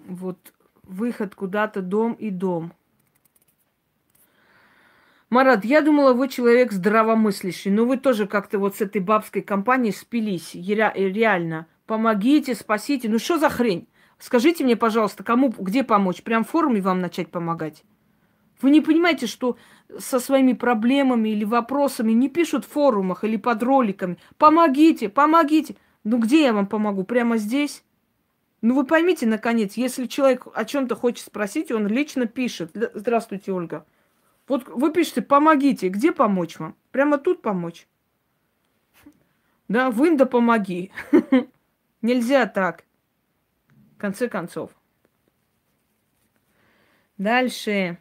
[0.06, 2.74] Вот выход куда-то, дом и дом.
[5.30, 9.92] Марат, я думала, вы человек здравомыслящий, но вы тоже как-то вот с этой бабской компанией
[9.92, 10.54] спились.
[10.54, 11.66] Реально.
[11.86, 13.08] Помогите, спасите.
[13.08, 13.88] Ну что за хрень?
[14.18, 16.22] Скажите мне, пожалуйста, кому, где помочь?
[16.22, 17.84] Прям в форуме вам начать помогать?
[18.62, 19.58] Вы не понимаете, что
[19.98, 24.18] со своими проблемами или вопросами не пишут в форумах или под роликами.
[24.38, 25.76] Помогите, помогите.
[26.04, 27.04] Ну где я вам помогу?
[27.04, 27.84] Прямо здесь?
[28.62, 32.70] Ну вы поймите, наконец, если человек о чем-то хочет спросить, он лично пишет.
[32.94, 33.84] Здравствуйте, Ольга.
[34.48, 35.88] Вот вы пишете, помогите.
[35.88, 36.74] Где помочь вам?
[36.90, 37.86] Прямо тут помочь?
[39.68, 40.92] Да, вы да помоги.
[42.04, 42.84] Нельзя так.
[43.94, 44.70] В конце концов.
[47.16, 47.96] Дальше.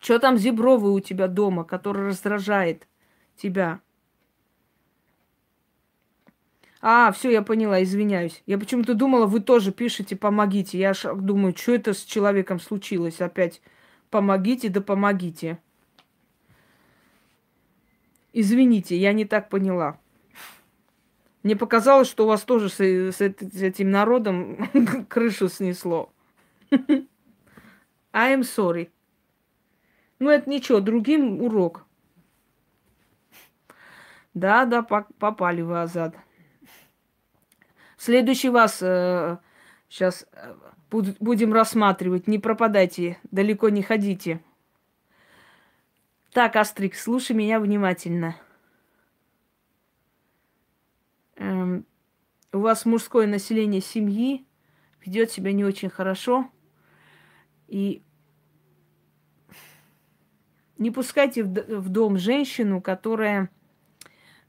[0.00, 2.88] Что там зебровый у тебя дома, который раздражает
[3.36, 3.80] тебя?
[6.80, 8.42] А, все, я поняла, извиняюсь.
[8.44, 10.78] Я почему-то думала, вы тоже пишете «помогите».
[10.78, 13.62] Я аж думаю, что это с человеком случилось опять?
[14.10, 15.60] Помогите, да помогите.
[18.32, 20.00] Извините, я не так поняла.
[21.48, 24.68] Мне показалось, что у вас тоже с, с, с этим народом
[25.08, 26.12] крышу снесло.
[26.70, 28.90] I am sorry.
[30.18, 31.86] Ну, это ничего, другим урок.
[34.34, 36.14] Да, да, попали в Азад.
[37.96, 39.38] Следующий вас э,
[39.88, 40.54] сейчас э,
[40.90, 42.28] будем рассматривать.
[42.28, 44.42] Не пропадайте, далеко не ходите.
[46.30, 48.36] Так, Астрик, слушай меня внимательно.
[51.38, 51.86] Эм,
[52.52, 54.46] у вас мужское население семьи
[55.04, 56.50] ведет себя не очень хорошо.
[57.66, 58.02] И
[60.78, 63.50] не пускайте в дом женщину, которая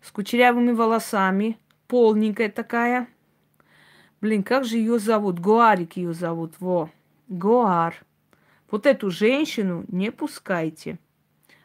[0.01, 3.07] с кучерявыми волосами, полненькая такая.
[4.21, 5.39] Блин, как же ее зовут?
[5.39, 6.53] Гуарик ее зовут.
[6.59, 6.89] Во,
[7.27, 7.95] Гуар.
[8.71, 10.99] Вот эту женщину не пускайте.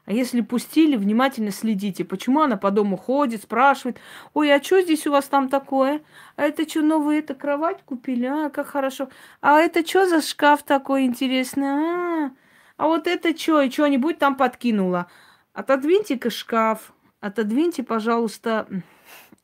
[0.07, 3.99] А если пустили, внимательно следите, почему она по дому ходит, спрашивает,
[4.35, 6.03] ой, а что здесь у вас там такое?
[6.37, 8.27] А это что, новую это кровать купили?
[8.27, 9.09] А, как хорошо.
[9.41, 11.69] А это что за шкаф такой интересный?
[11.69, 12.31] А,
[12.77, 13.63] а вот это что?
[13.63, 15.07] И что-нибудь там подкинула?
[15.55, 18.67] Отодвиньте-ка шкаф, отодвиньте, пожалуйста,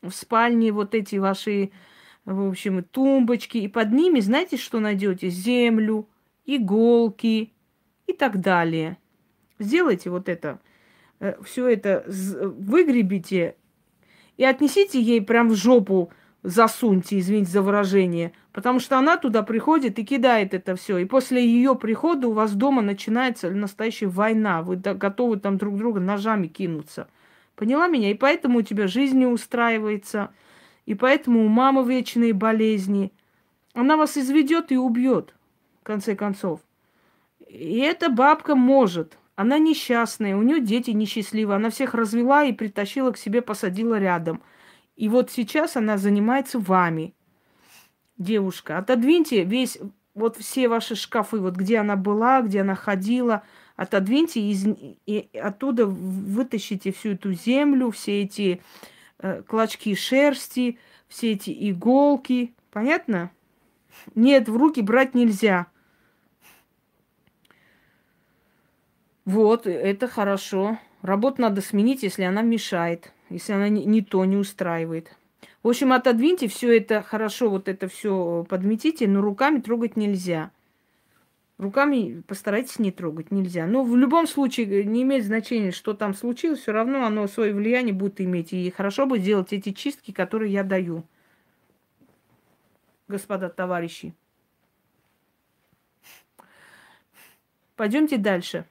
[0.02, 1.70] в спальне вот эти ваши,
[2.26, 3.58] в общем, тумбочки.
[3.58, 5.30] И под ними, знаете, что найдете?
[5.30, 6.06] Землю,
[6.44, 7.54] иголки
[8.06, 8.98] и так далее.
[9.60, 10.58] Сделайте вот это,
[11.20, 13.54] э, все это выгребите
[14.38, 16.10] и отнесите ей прям в жопу,
[16.42, 20.96] засуньте, извините за выражение, потому что она туда приходит и кидает это все.
[20.96, 24.62] И после ее прихода у вас дома начинается настоящая война.
[24.62, 27.08] Вы готовы там друг друга ножами кинуться.
[27.54, 28.10] Поняла меня?
[28.10, 30.30] И поэтому у тебя жизнь не устраивается,
[30.86, 33.12] и поэтому у мамы вечные болезни.
[33.74, 35.34] Она вас изведет и убьет,
[35.82, 36.60] в конце концов.
[37.46, 39.18] И эта бабка может.
[39.40, 41.56] Она несчастная, у нее дети несчастливые.
[41.56, 44.42] Она всех развела и притащила к себе, посадила рядом.
[44.96, 47.14] И вот сейчас она занимается вами,
[48.18, 48.76] девушка.
[48.76, 49.78] Отодвиньте весь,
[50.12, 53.42] вот все ваши шкафы, вот где она была, где она ходила,
[53.76, 54.66] отодвиньте из,
[55.06, 58.60] и оттуда вытащите всю эту землю, все эти
[59.20, 62.54] э, клочки шерсти, все эти иголки.
[62.70, 63.30] Понятно?
[64.14, 65.68] Нет, в руки брать нельзя.
[69.30, 70.80] Вот, это хорошо.
[71.02, 75.16] Работу надо сменить, если она мешает, если она не, то не устраивает.
[75.62, 80.50] В общем, отодвиньте все это хорошо, вот это все подметите, но руками трогать нельзя.
[81.58, 83.68] Руками постарайтесь не трогать, нельзя.
[83.68, 87.94] Но в любом случае не имеет значения, что там случилось, все равно оно свое влияние
[87.94, 88.52] будет иметь.
[88.52, 91.04] И хорошо бы делать эти чистки, которые я даю.
[93.06, 94.12] Господа товарищи.
[97.76, 98.64] Пойдемте дальше.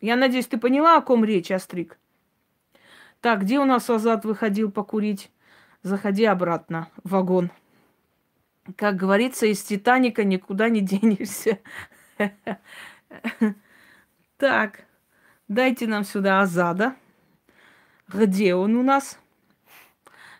[0.00, 1.98] Я надеюсь, ты поняла, о ком речь, Астрик?
[3.20, 5.30] Так, где у нас Азат выходил покурить?
[5.82, 7.50] Заходи обратно в вагон.
[8.76, 11.58] Как говорится, из Титаника никуда не денешься.
[14.38, 14.84] Так,
[15.48, 16.94] дайте нам сюда Азада.
[18.08, 19.18] Где он у нас?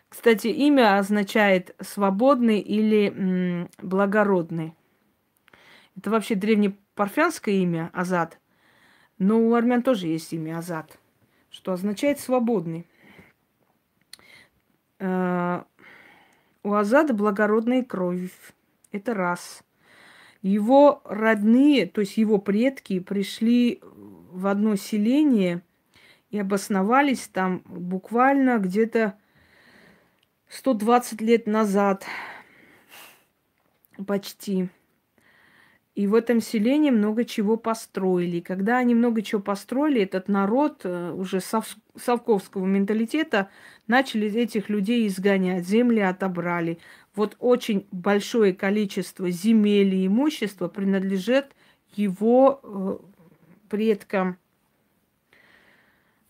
[0.09, 4.75] Кстати, имя означает свободный или благородный.
[5.95, 8.40] Это вообще древнепарфянское имя Азад.
[9.23, 10.97] Но у армян тоже есть имя Азат,
[11.51, 12.87] что означает свободный.
[14.97, 15.61] Э,
[16.63, 18.31] у Азада благородная кровь.
[18.91, 19.61] Это раз.
[20.41, 25.61] Его родные, то есть его предки, пришли в одно селение
[26.31, 29.19] и обосновались там буквально где-то
[30.49, 32.07] 120 лет назад.
[34.07, 34.69] Почти.
[35.93, 38.37] И в этом селении много чего построили.
[38.37, 43.49] И когда они много чего построили, этот народ э, уже сов, совковского менталитета
[43.87, 46.79] начали этих людей изгонять, земли отобрали.
[47.13, 51.47] Вот очень большое количество земель и имущества принадлежит
[51.93, 52.97] его э,
[53.67, 54.37] предкам.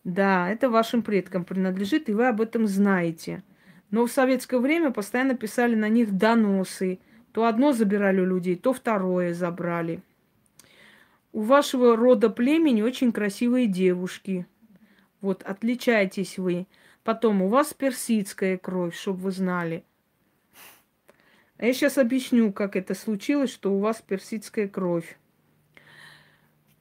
[0.03, 3.43] Да, это вашим предкам принадлежит, и вы об этом знаете.
[3.91, 6.99] Но в советское время постоянно писали на них доносы–
[7.31, 10.01] то одно забирали у людей, то второе забрали.
[11.31, 14.45] У вашего рода племени очень красивые девушки.
[15.21, 16.67] Вот, отличаетесь вы.
[17.03, 19.83] Потом, у вас персидская кровь, чтобы вы знали.
[21.57, 25.17] А я сейчас объясню, как это случилось, что у вас персидская кровь.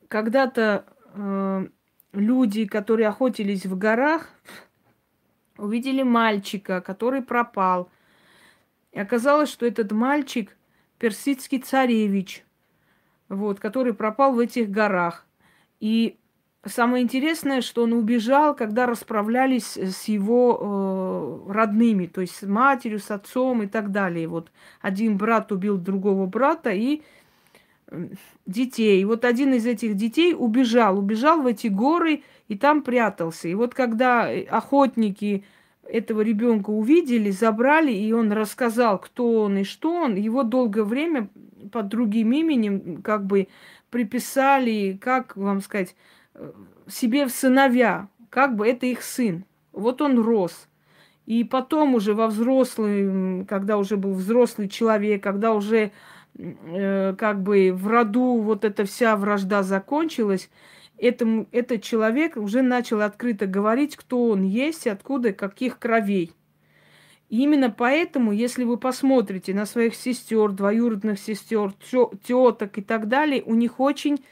[0.09, 1.67] Когда-то э,
[2.13, 4.31] люди, которые охотились в горах,
[5.57, 7.89] увидели мальчика, который пропал–
[8.93, 10.57] и оказалось, что этот мальчик
[10.99, 12.45] персидский царевич,
[13.29, 15.27] вот, который пропал в этих горах.
[15.79, 16.19] И
[16.65, 22.99] самое интересное, что он убежал, когда расправлялись с его э, родными, то есть с матерью,
[22.99, 24.29] с отцом и так далее.
[24.29, 27.03] Вот один брат убил другого брата и
[27.87, 28.09] э,
[28.47, 29.01] детей.
[29.01, 33.49] И вот один из этих детей убежал, убежал в эти горы и там прятался.
[33.49, 35.45] И вот когда охотники
[35.91, 41.29] этого ребенка увидели, забрали, и он рассказал, кто он и что он, его долгое время
[41.73, 43.49] под другим именем как бы
[43.91, 45.95] приписали, как вам сказать,
[46.35, 46.53] э,
[46.89, 49.45] себе в сыновья, как бы это их сын.
[49.73, 50.69] Вот он рос.
[51.27, 55.93] И потом уже во взрослый, когда уже был взрослый человек, когда уже
[56.37, 60.51] э, как бы в роду вот эта вся вражда закончилась,
[61.01, 66.33] этому, этот человек уже начал открыто говорить, кто он есть, откуда, каких кровей.
[67.29, 71.73] И именно поэтому, если вы посмотрите на своих сестер, двоюродных сестер,
[72.25, 74.25] теток и так далее, у них очень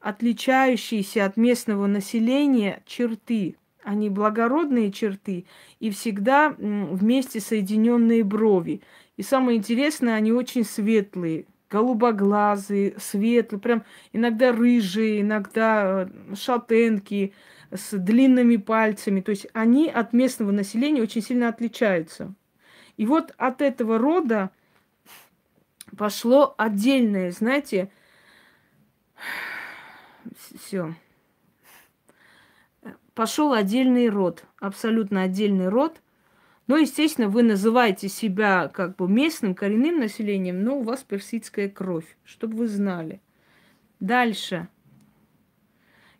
[0.00, 3.56] отличающиеся от местного населения черты.
[3.82, 5.46] Они благородные черты
[5.78, 8.82] и всегда вместе соединенные брови.
[9.16, 17.34] И самое интересное, они очень светлые, голубоглазые, светлые, прям иногда рыжие, иногда э, шатенки
[17.70, 19.20] с длинными пальцами.
[19.20, 22.34] То есть они от местного населения очень сильно отличаются.
[22.96, 24.50] И вот от этого рода
[25.96, 27.90] пошло отдельное, знаете,
[30.60, 30.94] все.
[33.14, 36.00] Пошел отдельный род, абсолютно отдельный род.
[36.66, 42.16] Но, естественно, вы называете себя как бы местным, коренным населением, но у вас персидская кровь,
[42.24, 43.20] чтобы вы знали.
[44.00, 44.68] Дальше.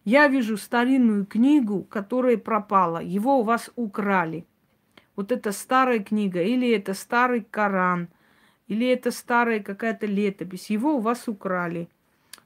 [0.05, 3.03] Я вижу старинную книгу, которая пропала.
[3.03, 4.47] Его у вас украли
[5.17, 8.09] вот эта старая книга, или это старый Коран,
[8.69, 11.89] или это старая какая-то летопись, его у вас украли.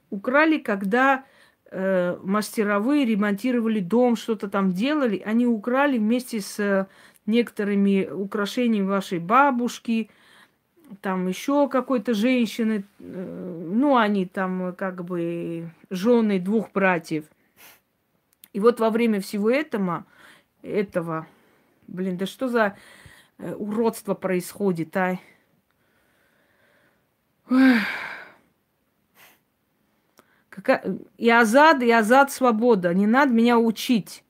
[0.09, 1.25] Украли, когда
[1.69, 6.87] э, мастеровые ремонтировали дом, что-то там делали, они украли вместе с
[7.25, 10.09] некоторыми украшениями вашей бабушки,
[11.01, 17.25] там еще какой-то женщины, э, ну, они там как бы жены двух братьев.
[18.53, 20.05] И вот во время всего этого,
[20.61, 21.27] этого
[21.91, 22.77] Блин, да что за
[23.37, 25.19] э, уродство происходит, а?
[30.49, 30.99] Какая...
[31.17, 32.93] И Азад, и Азад свобода.
[32.93, 34.23] Не надо меня учить.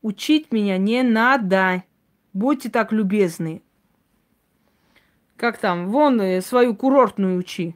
[0.00, 1.82] Учить меня не надо.
[2.36, 3.62] Будьте так любезны.
[5.38, 5.88] Как там?
[5.88, 7.74] Вон э, свою курортную учи.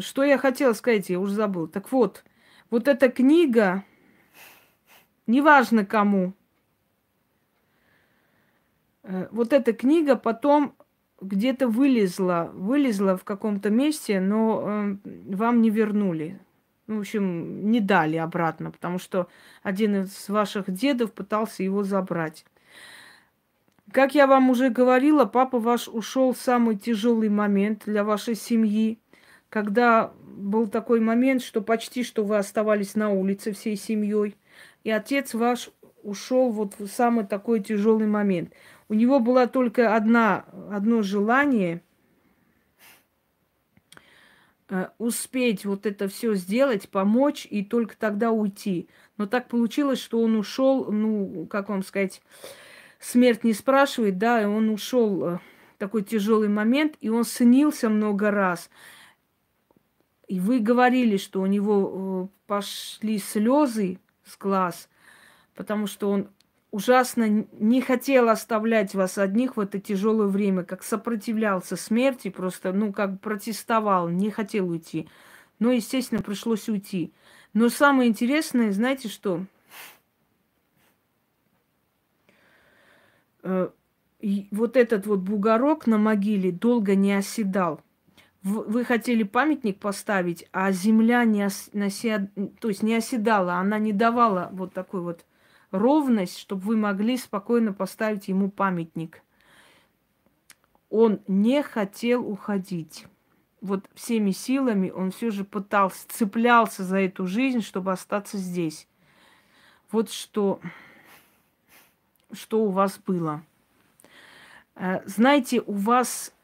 [0.00, 1.68] Что я хотела сказать, я уже забыл.
[1.68, 2.24] Так вот,
[2.70, 3.84] вот эта книга,
[5.26, 6.32] неважно кому.
[9.02, 10.74] Э, вот эта книга потом
[11.20, 16.40] где-то вылезла, вылезла в каком-то месте, но э, вам не вернули.
[16.86, 19.28] В общем, не дали обратно, потому что
[19.62, 22.44] один из ваших дедов пытался его забрать.
[23.92, 28.98] Как я вам уже говорила, папа ваш ушел в самый тяжелый момент для вашей семьи,
[29.48, 34.36] когда был такой момент, что почти что вы оставались на улице всей семьей.
[34.82, 35.70] И отец ваш
[36.02, 38.52] ушел вот в самый такой тяжелый момент.
[38.88, 41.82] У него было только одна, одно желание
[44.98, 48.88] успеть вот это все сделать, помочь и только тогда уйти.
[49.16, 52.22] Но так получилось, что он ушел, ну, как вам сказать,
[52.98, 55.38] смерть не спрашивает, да, и он ушел э,
[55.78, 58.70] такой тяжелый момент, и он снился много раз.
[60.28, 64.88] И вы говорили, что у него э, пошли слезы, с глаз,
[65.54, 66.28] потому что он
[66.72, 72.92] ужасно не хотел оставлять вас одних в это тяжелое время, как сопротивлялся смерти, просто, ну,
[72.92, 75.08] как протестовал, не хотел уйти.
[75.60, 77.12] Но, естественно, пришлось уйти.
[77.54, 79.44] Но самое интересное, знаете что?
[83.44, 83.68] Э,
[84.50, 87.80] вот этот вот бугорок на могиле долго не оседал–
[88.42, 92.28] вы хотели памятник поставить, а земля не, ос, нася,
[92.60, 95.24] то есть не оседала, она не давала вот такой вот
[95.72, 99.22] ровность, чтобы вы могли спокойно поставить ему памятник.
[100.90, 103.06] Он не хотел уходить.
[103.60, 108.86] Вот всеми силами он все же пытался, цеплялся за эту жизнь, чтобы остаться здесь.
[109.90, 110.60] Вот что,
[112.32, 113.42] что у вас было.
[114.74, 116.34] Э, знаете, у вас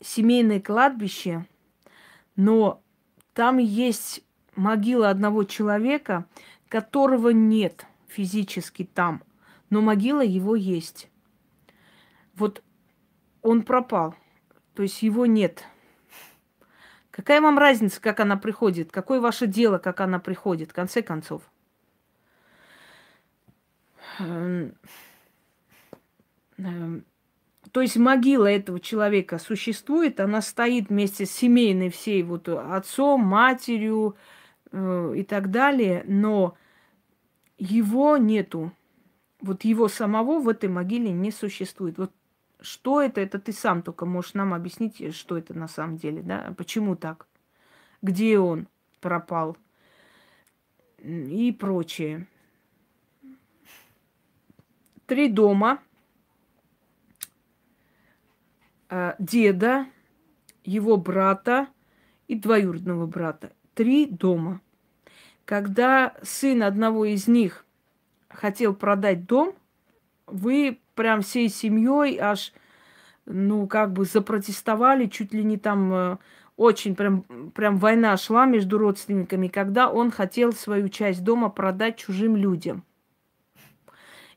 [0.00, 1.46] семейное кладбище,
[2.36, 2.82] но
[3.32, 4.22] там есть
[4.56, 6.26] могила одного человека,
[6.68, 9.22] которого нет физически там,
[9.70, 11.10] но могила его есть.
[12.34, 12.62] Вот
[13.42, 14.14] он пропал,
[14.74, 15.64] то есть его нет.
[17.10, 18.90] Какая вам разница, как она приходит?
[18.90, 21.42] Какое ваше дело, как она приходит, в конце концов?
[24.18, 24.74] Эм,
[27.70, 34.16] то есть могила этого человека существует, она стоит вместе с семейной всей вот отцом, матерью
[34.72, 36.56] э, и так далее, но
[37.58, 38.72] его нету.
[39.40, 41.98] Вот его самого в этой могиле не существует.
[41.98, 42.12] Вот
[42.60, 46.54] что это, это ты сам только можешь нам объяснить, что это на самом деле, да?
[46.56, 47.26] Почему так?
[48.00, 48.68] Где он
[49.00, 49.56] пропал?
[50.98, 52.26] И прочее.
[55.06, 55.82] Три дома.
[58.88, 59.86] Э, деда,
[60.64, 61.68] его брата
[62.28, 63.52] и двоюродного брата.
[63.74, 64.60] Три дома.
[65.44, 67.64] Когда сын одного из них
[68.28, 69.54] хотел продать дом,
[70.26, 72.52] вы прям всей семьей аж,
[73.26, 76.16] ну, как бы запротестовали, чуть ли не там э,
[76.56, 77.22] очень прям,
[77.54, 82.84] прям война шла между родственниками, когда он хотел свою часть дома продать чужим людям.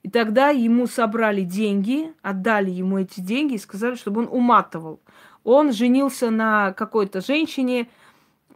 [0.04, 5.02] И тогда ему собрали деньги, отдали ему эти деньги и сказали, чтобы он уматывал.
[5.44, 7.88] Он женился на какой-то женщине,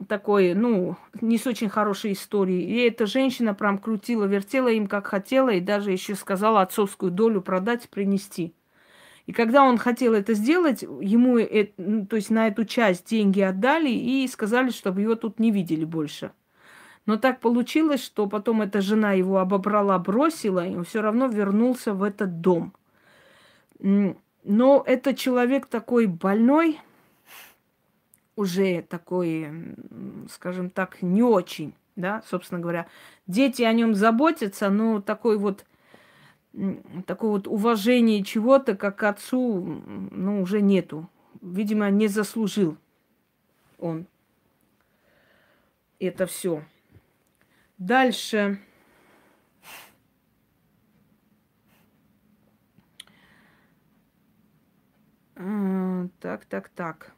[0.07, 2.63] такой, ну, не с очень хорошей историей.
[2.63, 7.41] И эта женщина прям крутила, вертела им как хотела, и даже еще сказала отцовскую долю
[7.41, 8.53] продать, принести.
[9.27, 11.37] И когда он хотел это сделать, ему,
[11.77, 15.85] ну, то есть на эту часть деньги отдали и сказали, чтобы его тут не видели
[15.85, 16.31] больше.
[17.05, 21.93] Но так получилось, что потом эта жена его обобрала, бросила, и он все равно вернулся
[21.93, 22.73] в этот дом.
[23.79, 26.79] Но это человек такой больной,
[28.35, 29.75] уже такой,
[30.29, 32.87] скажем так, не очень, да, собственно говоря.
[33.27, 35.65] Дети о нем заботятся, но такой вот
[37.07, 41.09] такое вот уважение чего-то, как к отцу, ну, уже нету.
[41.41, 42.77] Видимо, не заслужил
[43.81, 44.05] он
[45.99, 46.63] это все.
[47.77, 48.59] Дальше.
[55.35, 57.13] А, так, так, так.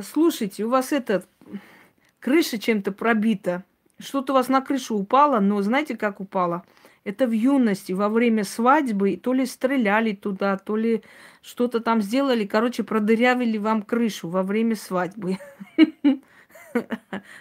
[0.00, 1.22] Слушайте, у вас это
[2.18, 3.62] крыша чем-то пробита.
[3.98, 6.64] Что-то у вас на крышу упало, но знаете, как упало?
[7.04, 11.02] Это в юности, во время свадьбы, то ли стреляли туда, то ли
[11.42, 12.46] что-то там сделали.
[12.46, 15.36] Короче, продырявили вам крышу во время свадьбы.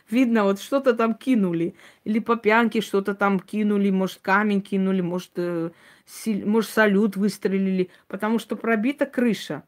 [0.10, 1.76] Видно, вот что-то там кинули.
[2.04, 5.70] Или по пьянке что-то там кинули, может, камень кинули, может, э,
[6.26, 7.92] может, салют выстрелили.
[8.10, 9.64] Потому что пробита крыша.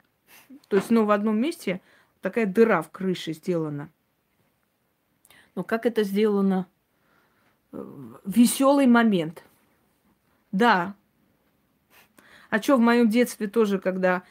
[0.68, 1.80] То есть, ну, в одном месте
[2.24, 3.92] такая дыра в крыше сделана.
[5.54, 6.68] Но как это сделано?
[8.26, 9.44] веселый момент.
[10.52, 10.96] Да.
[12.50, 14.24] А что в моем детстве тоже, когда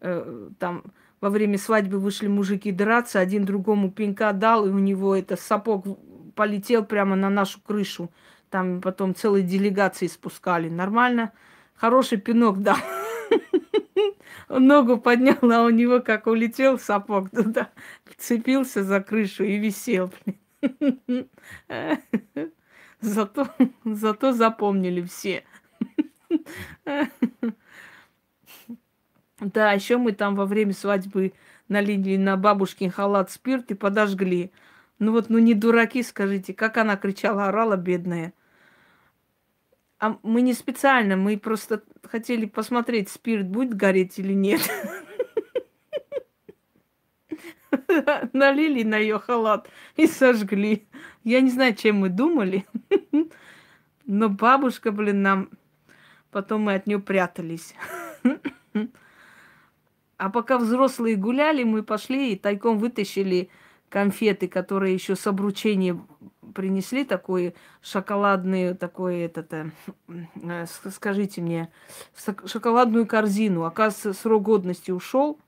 [0.00, 0.84] э, там
[1.20, 5.86] во время свадьбы вышли мужики драться, один другому пинка дал, и у него это сапог
[6.34, 8.10] полетел прямо на нашу крышу.
[8.50, 10.68] Там потом целые делегации спускали.
[10.68, 11.32] Нормально.
[11.74, 12.76] Хороший пинок дал.
[14.48, 17.70] Ногу поднял, а у него как улетел сапог туда,
[18.04, 20.12] вцепился за крышу и висел.
[23.00, 23.48] Зато,
[23.84, 25.44] зато запомнили все.
[29.40, 31.32] Да, еще мы там во время свадьбы
[31.68, 34.52] налили на бабушкин халат спирт и подожгли.
[34.98, 38.34] Ну вот, ну не дураки, скажите, как она кричала, орала, бедная.
[40.00, 44.62] А мы не специально, мы просто хотели посмотреть, спирт будет гореть или нет.
[48.32, 50.88] Налили на ее халат и сожгли.
[51.22, 52.66] Я не знаю, чем мы думали.
[54.06, 55.50] Но бабушка, блин, нам...
[56.30, 57.74] Потом мы от нее прятались.
[60.16, 63.48] А пока взрослые гуляли, мы пошли и тайком вытащили
[63.88, 65.98] конфеты, которые еще с обручения
[66.50, 71.70] принесли, такой шоколадный, такой этот, э, скажите мне,
[72.46, 73.64] шоколадную корзину.
[73.64, 75.38] Оказывается, срок годности ушел,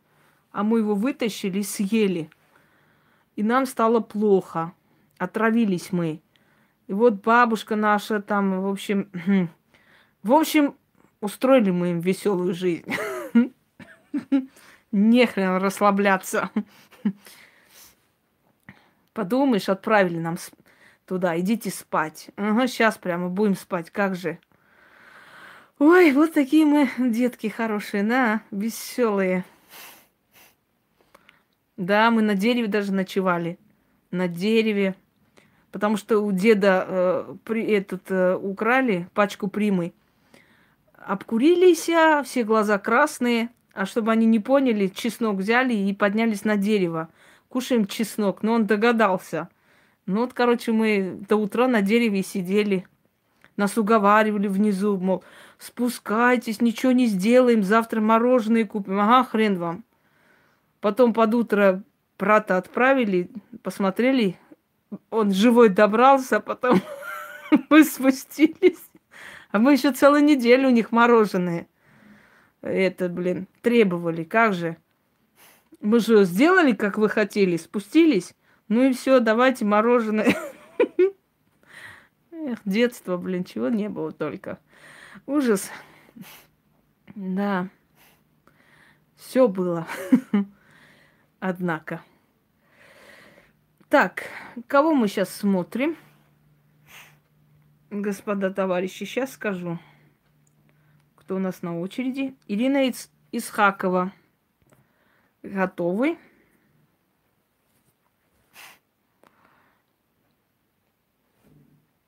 [0.51, 2.31] а мы его вытащили и съели.
[3.37, 4.73] И нам стало плохо
[5.23, 6.21] отравились мы.
[6.89, 9.09] И вот бабушка наша там, в общем,
[10.23, 10.75] в общем,
[11.21, 12.93] устроили мы им веселую жизнь.
[14.93, 16.51] Нехрен расслабляться.
[19.13, 20.37] Подумаешь, отправили нам
[21.13, 22.31] туда, идите спать.
[22.37, 24.39] Ага, сейчас прямо будем спать, как же.
[25.79, 29.45] Ой, вот такие мы детки хорошие, да, веселые.
[31.77, 33.59] Да, мы на дереве даже ночевали.
[34.11, 34.95] На дереве
[35.71, 39.93] потому что у деда э, при, этот, э, украли пачку примы.
[40.95, 46.57] Обкурились, а все глаза красные, а чтобы они не поняли, чеснок взяли и поднялись на
[46.57, 47.09] дерево.
[47.49, 49.49] Кушаем чеснок, но он догадался.
[50.07, 52.87] Ну вот, короче, мы до утра на дереве сидели.
[53.57, 55.23] Нас уговаривали внизу, мол,
[55.59, 58.99] спускайтесь, ничего не сделаем, завтра мороженое купим.
[58.99, 59.85] Ага, хрен вам.
[60.81, 61.83] Потом под утро
[62.19, 63.31] брата отправили,
[63.63, 64.37] посмотрели,
[65.11, 66.81] он живой добрался, а потом
[67.71, 68.83] мы спустились.
[69.51, 71.67] А мы еще целую неделю у них мороженое.
[72.63, 74.25] Это, блин, требовали.
[74.25, 74.77] Как же?
[75.81, 78.35] Мы же сделали, как вы хотели, спустились.
[78.73, 80.35] Ну и все, давайте мороженое.
[82.33, 84.61] Эх, детство, блин, чего не было только.
[85.27, 85.71] Ужас.
[87.15, 87.69] Да.
[89.15, 89.87] Все было.
[91.39, 92.01] Однако.
[93.91, 94.23] Так,
[94.69, 95.99] кого мы сейчас смотрим?
[97.91, 99.79] Господа товарищи, сейчас скажу,
[101.17, 102.35] кто у нас на очереди.
[102.49, 103.11] Ирина Иц...
[103.33, 104.13] Исхакова.
[105.43, 106.17] Готовы?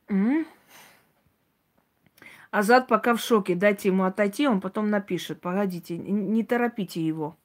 [0.08, 0.46] М?
[2.50, 3.54] Азат пока в шоке.
[3.54, 5.40] Дайте ему отойти, он потом напишет.
[5.40, 7.36] Погодите, не торопите его.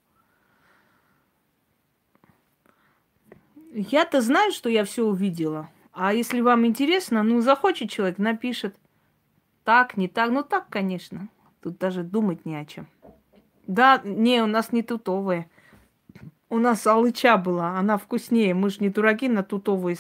[3.72, 5.70] Я-то знаю, что я все увидела.
[5.93, 8.76] А если вам интересно, ну, захочет человек, напишет.
[9.64, 10.32] Так, не так.
[10.32, 11.30] Ну, так, конечно.
[11.62, 12.88] Тут даже думать не о чем.
[13.68, 15.49] Да, не, у нас не тутовые.
[16.49, 18.53] У нас алыча была, она вкуснее.
[18.53, 19.97] Мы же не дураки на тутовые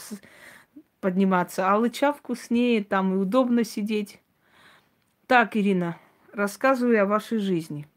[1.01, 1.71] подниматься.
[1.71, 4.19] Алыча вкуснее, там и удобно сидеть.
[5.27, 5.97] Так, Ирина,
[6.33, 7.87] рассказывай о вашей жизни.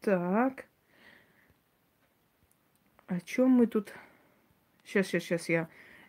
[0.00, 0.66] Так.
[3.06, 3.92] О чем мы тут?
[4.84, 5.68] Сейчас, сейчас, сейчас я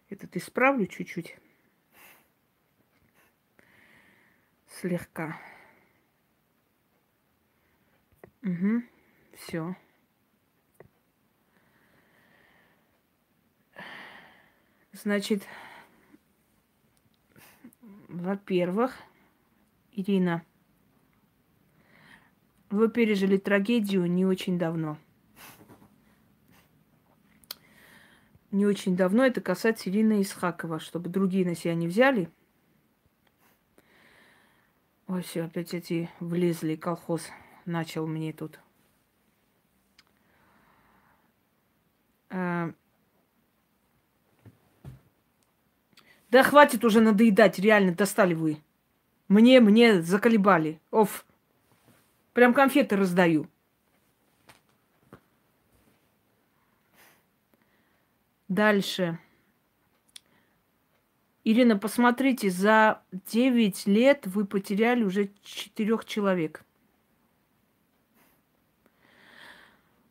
[0.09, 1.37] этот исправлю чуть-чуть.
[4.67, 5.39] Слегка.
[8.43, 8.83] Угу.
[9.41, 9.75] Все.
[14.93, 15.43] Значит,
[18.07, 18.95] во-первых,
[19.93, 20.43] Ирина,
[22.69, 24.97] вы пережили трагедию не очень давно.
[28.51, 32.29] Не очень давно это касается Ирины Исхакова, чтобы другие на себя не взяли.
[35.07, 37.27] Ой, все, опять эти влезли, колхоз
[37.65, 38.59] начал мне тут.
[42.31, 42.73] Да
[46.43, 48.57] хватит уже надоедать, реально, достали вы.
[49.27, 50.79] Мне, мне заколебали.
[50.89, 51.25] Оф.
[52.33, 53.47] Прям конфеты раздаю.
[58.47, 59.19] Дальше.
[61.43, 66.63] Ирина, посмотрите, за 9 лет вы потеряли уже четырех человек.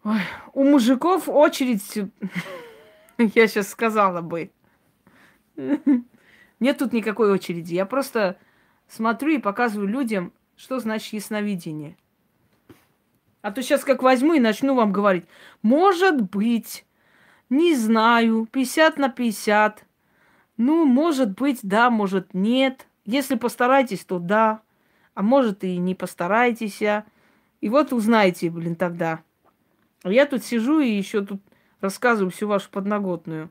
[0.03, 0.21] Ой,
[0.55, 1.99] у мужиков очередь,
[3.19, 4.51] я сейчас сказала бы.
[6.61, 7.75] Нет тут никакой очереди.
[7.75, 8.39] Я просто
[8.89, 11.97] смотрю и показываю людям, что значит ясновидение.
[13.43, 15.27] А то сейчас как возьму и начну вам говорить.
[15.63, 16.85] Может быть,
[17.49, 19.85] не знаю, 50 на 50.
[20.57, 22.87] Ну, может быть, да, может, нет.
[23.05, 24.63] Если постарайтесь, то да.
[25.15, 26.83] А может, и не постарайтесь.
[26.83, 27.05] А.
[27.61, 29.23] И вот узнаете, блин, тогда.
[30.05, 31.41] Я тут сижу и еще тут
[31.81, 33.51] рассказываю всю вашу подноготную.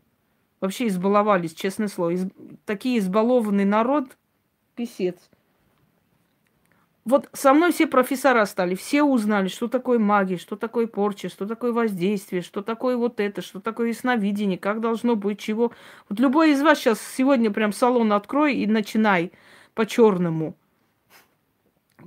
[0.60, 2.12] Вообще избаловались, честное слово.
[2.12, 2.28] Из...
[2.66, 4.18] Такие избалованный народ,
[4.76, 5.30] писец.
[7.06, 11.48] Вот со мной все профессора стали, все узнали, что такое магия, что такое порча, что
[11.48, 15.72] такое воздействие, что такое вот это, что такое ясновидение, как должно быть, чего.
[16.08, 19.32] Вот любой из вас сейчас сегодня прям салон открой и начинай
[19.74, 20.56] по-черному.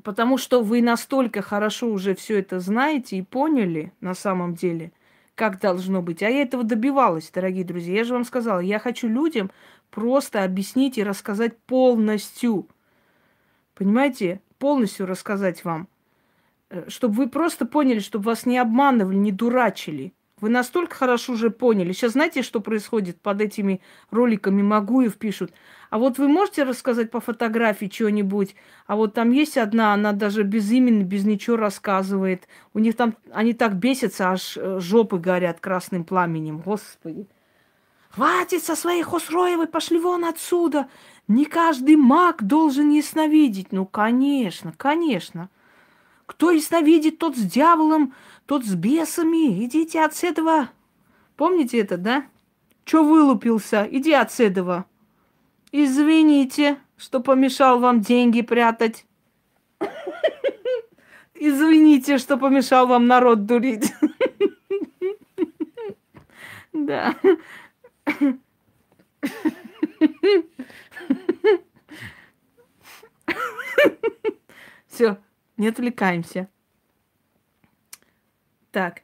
[0.04, 4.92] Потому что вы настолько хорошо уже все это знаете и поняли на самом деле,
[5.34, 6.22] как должно быть.
[6.22, 7.96] А я этого добивалась, дорогие друзья.
[7.96, 9.50] Я же вам сказала, я хочу людям
[9.90, 12.68] просто объяснить и рассказать полностью.
[13.74, 14.40] Понимаете?
[14.62, 15.88] полностью рассказать вам,
[16.70, 20.12] э, чтобы вы просто поняли, чтобы вас не обманывали, не дурачили.
[20.42, 21.92] Вы настолько хорошо уже поняли.
[21.92, 23.80] Сейчас знаете, что происходит под этими
[24.10, 25.52] роликами Магуев пишут?
[25.88, 28.56] А вот вы можете рассказать по фотографии что-нибудь?
[28.88, 32.48] А вот там есть одна, она даже без имени, без ничего рассказывает.
[32.74, 36.58] У них там, они так бесятся, аж э, жопы горят красным пламенем.
[36.58, 37.28] Господи.
[38.10, 40.88] Хватит со своей Хосроевой, пошли вон отсюда.
[41.28, 43.70] Не каждый маг должен ясновидеть.
[43.70, 45.50] Ну, конечно, конечно.
[46.32, 48.14] Кто ясновидит, тот с дьяволом,
[48.46, 49.62] тот с бесами.
[49.66, 50.70] Идите от этого.
[51.36, 52.24] Помните это, да?
[52.86, 53.86] Чё вылупился?
[53.90, 54.86] Иди от этого.
[55.72, 59.04] Извините, что помешал вам деньги прятать.
[61.34, 63.92] Извините, что помешал вам народ дурить.
[66.72, 67.14] Да.
[74.88, 75.18] Все,
[75.56, 76.48] не отвлекаемся.
[78.70, 79.02] Так.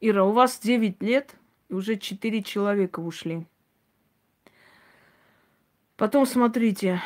[0.00, 1.36] Ира, у вас 9 лет,
[1.68, 3.46] и уже 4 человека ушли.
[5.96, 7.00] Потом смотрите.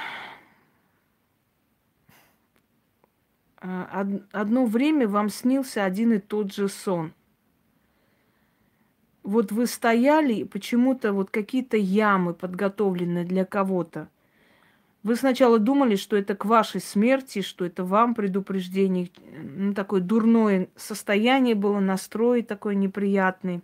[3.59, 7.13] А, одно время вам снился один и тот же сон.
[9.27, 14.09] Вот вы стояли, почему-то вот какие-то ямы подготовлены для кого-то.
[15.03, 19.11] Вы сначала думали, что это к вашей смерти, что это вам предупреждение.
[19.37, 23.63] Ну, такое дурное состояние было, настрой такой неприятный.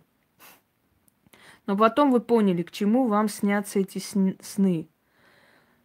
[1.65, 3.99] Но потом вы поняли, к чему вам снятся эти
[4.41, 4.89] сны.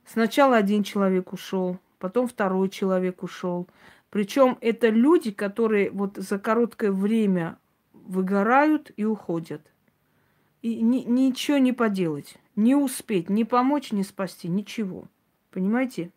[0.05, 3.69] Сначала один человек ушел, потом второй человек ушел.
[4.11, 7.59] Причем это люди, которые вот за короткое время
[8.09, 9.71] выгорают и уходят.
[10.63, 15.07] И ни, ничего не поделать, не успеть, не помочь, не спасти, ничего.
[15.51, 16.11] Понимаете?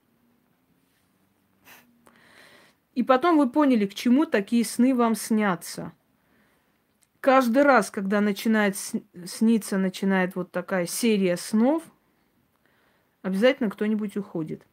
[2.96, 5.94] И потом вы поняли, к чему такие сны вам снятся.
[7.20, 11.84] Каждый раз, когда начинает сниться, начинает вот такая серия снов,
[13.22, 14.66] обязательно кто-нибудь уходит.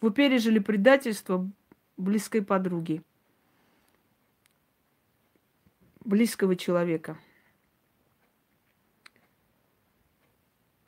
[0.00, 1.50] Вы пережили предательство
[1.96, 3.02] близкой подруги,
[6.10, 7.16] близкого человека.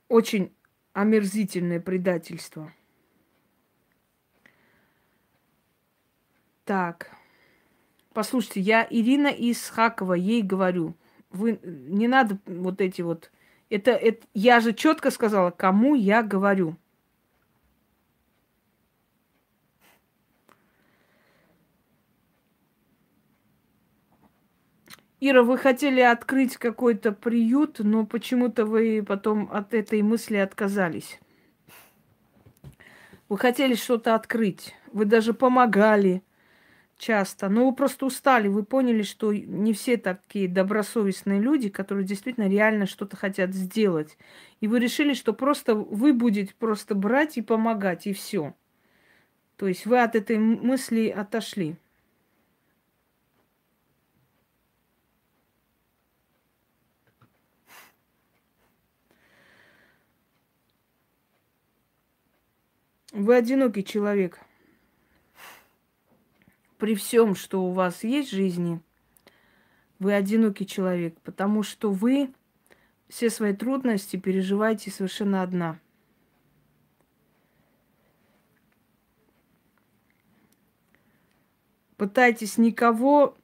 [0.09, 0.53] Очень
[0.93, 2.75] омерзительное предательство.
[6.65, 7.11] Так.
[8.13, 10.95] Послушайте, я Ирина из Хакова, ей говорю,
[11.31, 13.31] вы не надо вот эти вот...
[13.71, 16.77] Это, это я же четко сказала, кому я говорю.
[25.25, 31.21] Ира, вы хотели открыть какой-то приют, но почему-то вы потом от этой мысли отказались.
[33.29, 34.75] Вы хотели что-то открыть.
[34.93, 36.25] Вы даже помогали
[36.99, 37.49] часто.
[37.49, 38.49] Но вы просто устали.
[38.49, 44.19] Вы поняли, что не все такие добросовестные люди, которые действительно реально что-то хотят сделать.
[44.61, 48.55] И вы решили, что просто вы будете просто брать и помогать, и все.
[49.55, 51.77] То есть вы от этой мысли отошли.
[63.13, 64.41] Вы одинокий человек.
[66.79, 68.81] При всем, что у вас есть в жизни,
[69.99, 72.33] вы одинокий человек, потому что вы
[73.09, 75.79] все свои трудности переживаете совершенно одна.
[81.99, 83.37] Пытайтесь никого,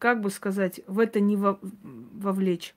[0.00, 2.74] как бы сказать, в это не вовлечь.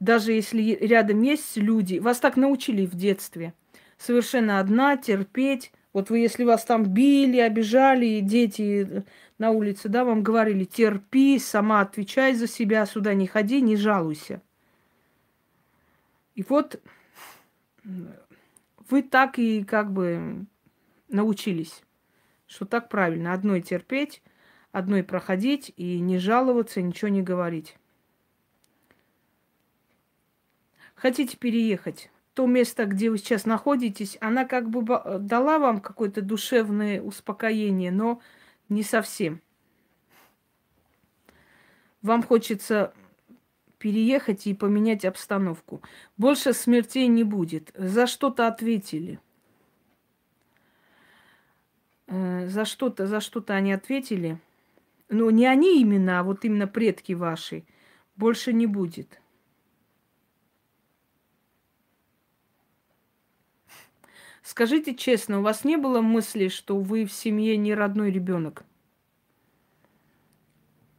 [0.00, 3.54] Даже если рядом есть люди, вас так научили в детстве–
[4.00, 5.72] совершенно одна, терпеть.
[5.92, 9.04] Вот вы, если вас там били, обижали, дети
[9.38, 14.40] на улице, да, вам говорили, терпи, сама отвечай за себя, сюда не ходи, не жалуйся.
[16.34, 16.80] И вот
[18.88, 20.46] вы так и как бы
[21.08, 21.82] научились,
[22.46, 23.34] что так правильно.
[23.34, 24.22] Одной терпеть,
[24.72, 27.76] одной проходить и не жаловаться, ничего не говорить.
[30.94, 32.10] Хотите переехать?
[32.34, 34.82] То место, где вы сейчас находитесь, она как бы
[35.18, 38.20] дала вам какое-то душевное успокоение, но
[38.68, 39.40] не совсем.
[42.02, 42.94] Вам хочется
[43.78, 45.82] переехать и поменять обстановку.
[46.16, 47.72] Больше смертей не будет.
[47.74, 49.18] За что-то ответили.
[52.06, 54.38] Э, за что-то, за что-то они ответили.
[55.08, 57.64] Но не они именно, а вот именно предки ваши.
[58.16, 59.20] Больше не будет.
[64.50, 68.64] Скажите честно, у вас не было мысли, что вы в семье не родной ребенок?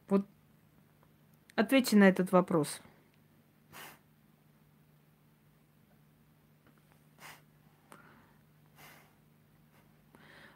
[0.08, 0.26] Вот
[1.56, 2.82] ответьте на этот вопрос.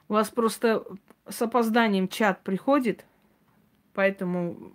[0.08, 0.86] У вас просто
[1.28, 3.06] с опозданием чат приходит,
[3.91, 4.72] поэтому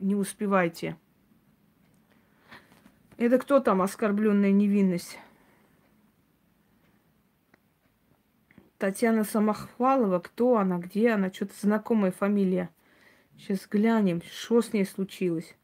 [0.00, 0.96] не успевайте.
[3.18, 5.18] Это кто там оскорбленная невинность?
[8.84, 10.18] Татьяна Самохвалова.
[10.18, 10.76] Кто она?
[10.76, 11.32] Где она?
[11.32, 12.68] Что-то знакомая фамилия.
[13.38, 15.56] Сейчас глянем, что с ней случилось.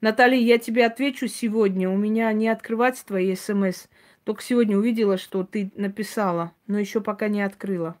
[0.00, 1.90] Наталья, я тебе отвечу сегодня.
[1.90, 3.84] У меня не открывать твои смс.
[4.24, 7.98] Только сегодня увидела, что ты написала, но еще пока не открыла.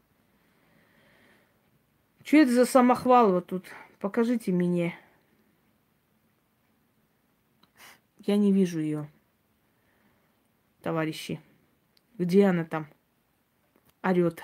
[2.24, 3.66] Что это за Самохвалова тут?
[4.00, 4.98] Покажите мне.
[8.16, 9.10] Я не вижу ее,
[10.80, 11.38] товарищи.
[12.16, 12.88] Где она там?
[14.04, 14.42] Орет.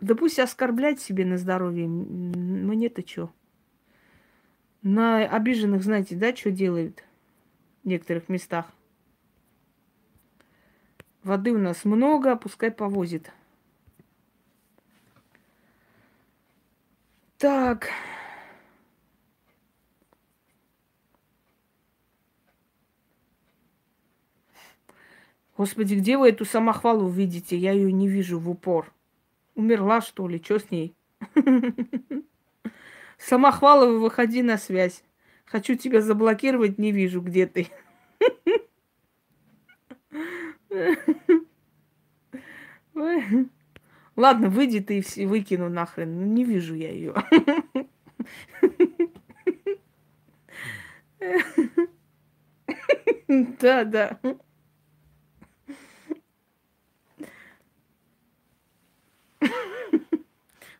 [0.00, 1.86] Да пусть оскорблять себе на здоровье.
[1.86, 3.30] Мне-то что?
[4.80, 7.04] На обиженных, знаете, да, что делают
[7.84, 8.72] в некоторых местах?
[11.22, 13.30] Воды у нас много, пускай повозит.
[17.36, 17.90] Так.
[25.58, 27.56] Господи, где вы эту самохвалу видите?
[27.56, 28.94] Я ее не вижу в упор.
[29.56, 30.40] Умерла, что ли?
[30.40, 30.94] Что с ней?
[33.18, 35.02] Самохвалова, выходи на связь.
[35.44, 37.66] Хочу тебя заблокировать, не вижу, где ты.
[44.14, 46.20] Ладно, выйди ты и выкину нахрен.
[46.20, 47.14] Ну, не вижу я ее.
[53.60, 54.18] Да, да.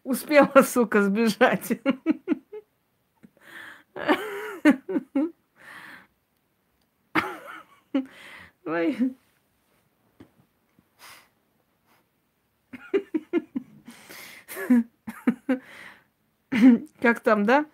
[0.09, 1.79] Успела, сука, сбежать.
[8.65, 8.97] Ой.
[17.03, 17.67] Как там, да?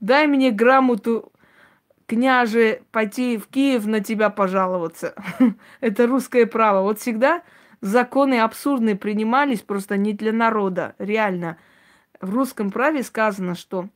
[0.00, 1.30] Дай мне грамоту,
[2.06, 5.14] княже, пойти в Киев на тебя пожаловаться.
[5.80, 6.80] Это русское право.
[6.80, 7.42] Вот всегда
[7.80, 10.94] законы абсурдные принимались просто не для народа.
[10.98, 11.58] Реально.
[12.20, 13.88] В русском праве сказано, что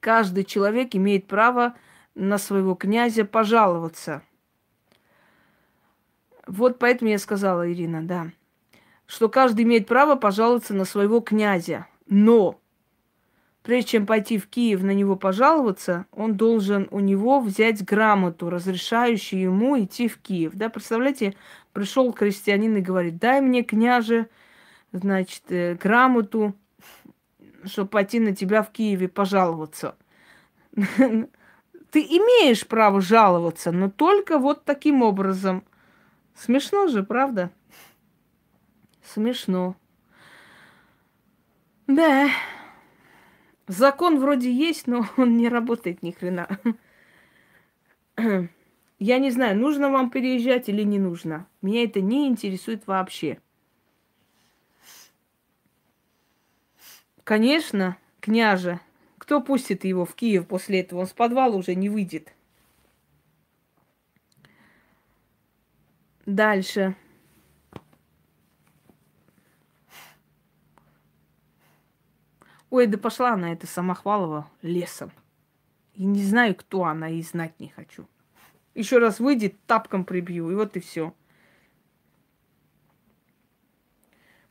[0.00, 1.74] каждый человек имеет право
[2.14, 4.22] на своего князя пожаловаться.
[6.46, 8.30] Вот поэтому я сказала, Ирина, да,
[9.06, 11.86] что каждый имеет право пожаловаться на своего князя.
[12.06, 12.60] Но
[13.62, 19.42] прежде чем пойти в Киев на него пожаловаться, он должен у него взять грамоту, разрешающую
[19.42, 20.52] ему идти в Киев.
[20.54, 21.34] Да, представляете,
[21.72, 24.28] пришел крестьянин и говорит, дай мне, княже,
[24.92, 26.54] значит, э, грамоту,
[27.64, 29.96] чтобы пойти на тебя в Киеве пожаловаться.
[30.72, 35.64] Ты имеешь право жаловаться, но только вот таким образом.
[36.34, 37.50] Смешно же, правда?
[39.02, 39.74] Смешно.
[41.86, 42.28] Да.
[43.68, 46.48] Закон вроде есть, но он не работает ни хрена.
[48.98, 51.46] Я не знаю, нужно вам переезжать или не нужно.
[51.62, 53.38] Меня это не интересует вообще.
[57.22, 58.80] Конечно, княже.
[59.18, 61.00] Кто пустит его в Киев после этого?
[61.00, 62.32] Он с подвала уже не выйдет.
[66.24, 66.96] Дальше.
[72.70, 75.10] Ой, да пошла она, это Самохвалова, лесом.
[75.94, 78.06] И не знаю, кто она, и знать не хочу.
[78.74, 81.14] Еще раз выйдет, тапком прибью, и вот и все.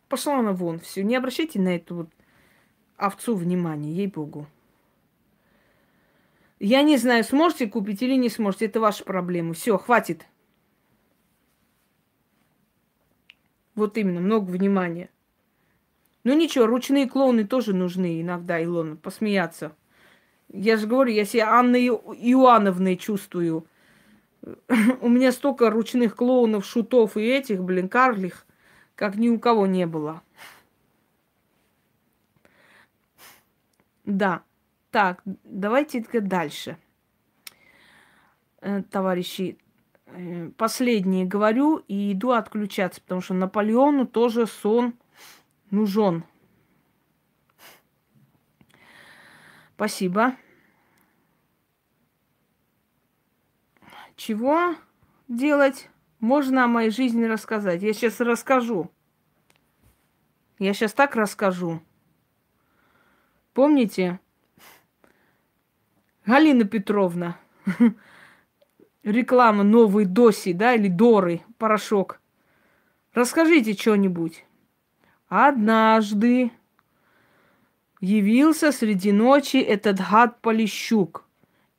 [0.09, 1.03] Пошла она вон, все.
[1.03, 2.09] Не обращайте на эту вот
[2.97, 4.47] овцу внимание, ей-богу.
[6.59, 9.53] Я не знаю, сможете купить или не сможете, это ваша проблема.
[9.53, 10.25] Все, хватит.
[13.75, 15.09] Вот именно, много внимания.
[16.27, 19.73] Ну ничего, ручные клоуны тоже нужны иногда, Илона, посмеяться.
[20.49, 23.65] Я же говорю, я себя Анной Иоанновной чувствую.
[25.01, 28.45] У меня столько ручных клоунов, шутов и этих, блин, карлих,
[28.95, 30.21] как ни у кого не было.
[34.03, 34.43] Да.
[34.91, 36.77] Так, давайте дальше.
[38.59, 39.57] Э, товарищи,
[40.07, 44.93] э, последнее говорю и иду отключаться, потому что Наполеону тоже сон
[45.71, 46.23] нужен.
[49.75, 50.35] Спасибо.
[54.15, 54.75] Чего
[55.27, 55.89] делать?
[56.19, 57.83] Можно о моей жизни рассказать.
[57.83, 58.91] Я сейчас расскажу.
[60.57, 61.81] Я сейчас так расскажу.
[63.53, 64.19] Помните?
[66.25, 67.37] Галина Петровна.
[69.03, 72.19] Реклама новой Доси, да, или Доры, порошок.
[73.13, 74.46] Расскажите что-нибудь.
[75.29, 76.51] Однажды
[77.99, 81.25] явился среди ночи этот гад Полищук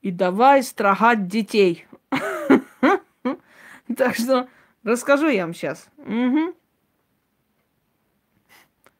[0.02, 1.86] и давай строгать детей.
[3.96, 4.48] Так что
[4.84, 5.88] расскажу я вам сейчас.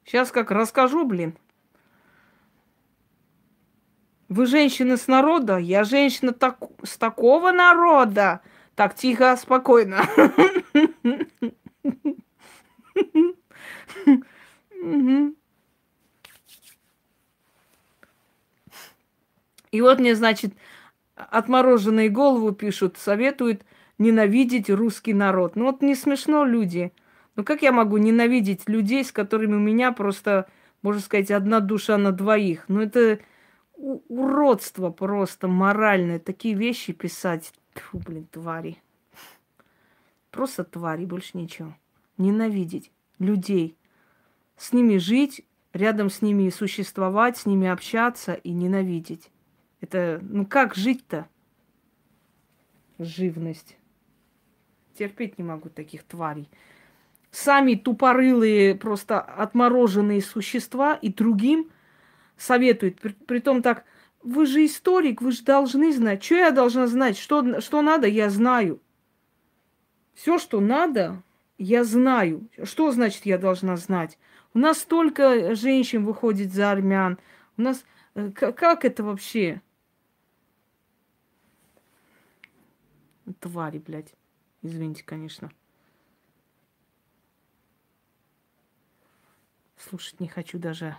[0.03, 1.37] Сейчас как расскажу, блин.
[4.29, 8.41] Вы женщина с народа, я женщина так, с такого народа.
[8.73, 10.01] Так, тихо, спокойно.
[19.71, 20.53] И вот мне, значит,
[21.15, 23.63] отмороженные голову пишут, советуют
[23.97, 25.55] ненавидеть русский народ.
[25.55, 26.91] Ну вот не смешно люди.
[27.35, 30.47] Ну как я могу ненавидеть людей, с которыми у меня просто,
[30.81, 32.65] можно сказать, одна душа на двоих?
[32.67, 33.19] Ну это
[33.75, 36.19] уродство просто моральное.
[36.19, 37.53] Такие вещи писать.
[37.75, 38.77] Фу, блин, твари.
[40.31, 41.75] Просто твари, больше ничего.
[42.17, 43.75] Ненавидеть людей.
[44.59, 49.31] С ними жить, рядом с ними существовать, с ними общаться и ненавидеть.
[49.79, 51.27] Это, ну как жить-то?
[52.99, 53.77] Живность.
[54.95, 56.49] Терпеть не могу таких тварей.
[57.31, 61.71] Сами тупорылые, просто отмороженные существа и другим
[62.35, 62.99] советуют.
[62.99, 63.85] При, притом так,
[64.23, 66.21] вы же историк, вы же должны знать.
[66.21, 67.17] Что я должна знать?
[67.17, 68.81] Что, что надо, я знаю.
[70.15, 71.23] Все, что надо,
[71.57, 72.49] я знаю.
[72.63, 74.17] Что значит я должна знать?
[74.53, 77.19] У нас столько женщин выходит за армян.
[77.57, 77.85] У нас...
[78.15, 79.61] Э, как это вообще?
[83.39, 84.15] Твари, блядь.
[84.61, 85.51] Извините, конечно.
[89.77, 90.97] Слушать не хочу даже.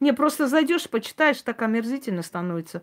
[0.00, 2.82] Не, просто зайдешь, почитаешь, так омерзительно становится.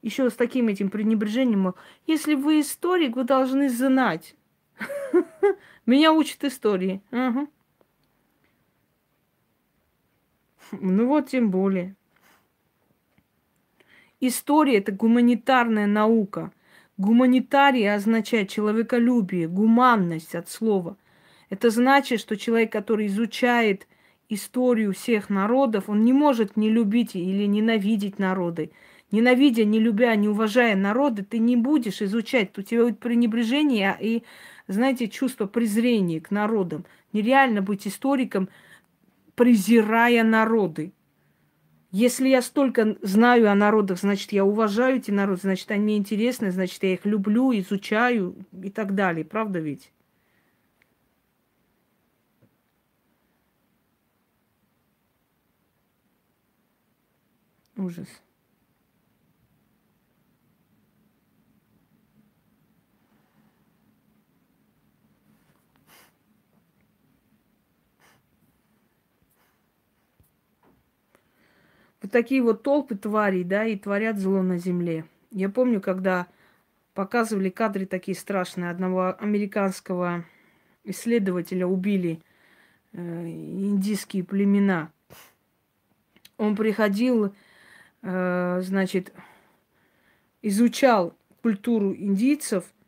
[0.00, 1.74] Еще с таким этим пренебрежением.
[2.06, 4.36] Если вы историк, вы должны знать.
[5.86, 7.02] Меня учат истории.
[10.72, 11.94] Ну вот тем более.
[14.20, 16.52] История– это гуманитарная наука.
[16.96, 20.96] Гуманитарий означает человеколюбие, гуманность от слова.
[21.50, 23.86] Это значит, что человек, который изучает
[24.28, 28.70] историю всех народов, он не может не любить или ненавидеть народы.
[29.10, 32.56] Ненавидя, не любя, не уважая народы, ты не будешь изучать.
[32.56, 34.22] У тебя будет пренебрежение и,
[34.68, 36.86] знаете, чувство презрения к народам.
[37.12, 38.48] Нереально быть историком,
[39.34, 40.92] презирая народы.
[41.90, 46.50] Если я столько знаю о народах, значит, я уважаю эти народы, значит, они мне интересны,
[46.50, 49.24] значит, я их люблю, изучаю и так далее.
[49.24, 49.92] Правда ведь?
[57.76, 58.08] Ужас.
[72.02, 75.04] Вот такие вот толпы тварей, да, и творят зло на земле.
[75.30, 76.26] Я помню, когда
[76.94, 78.70] показывали кадры такие страшные.
[78.70, 80.24] Одного американского
[80.84, 82.20] исследователя убили
[82.92, 84.90] э, индийские племена.
[86.38, 87.34] Он приходил,
[88.02, 89.12] э, значит,
[90.42, 92.64] изучал культуру индийцев–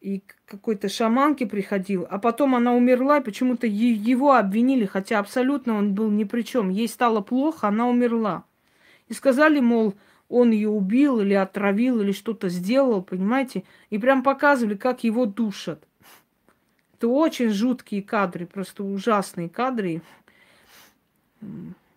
[0.00, 5.94] и какой-то шаманке приходил, а потом она умерла, и почему-то его обвинили, хотя абсолютно он
[5.94, 6.70] был ни при чем.
[6.70, 8.44] Ей стало плохо, она умерла.
[9.08, 9.94] И сказали, мол,
[10.28, 13.64] он ее убил или отравил, или что-то сделал, понимаете?
[13.90, 15.82] И прям показывали, как его душат.
[16.94, 20.02] Это очень жуткие кадры, просто ужасные кадры.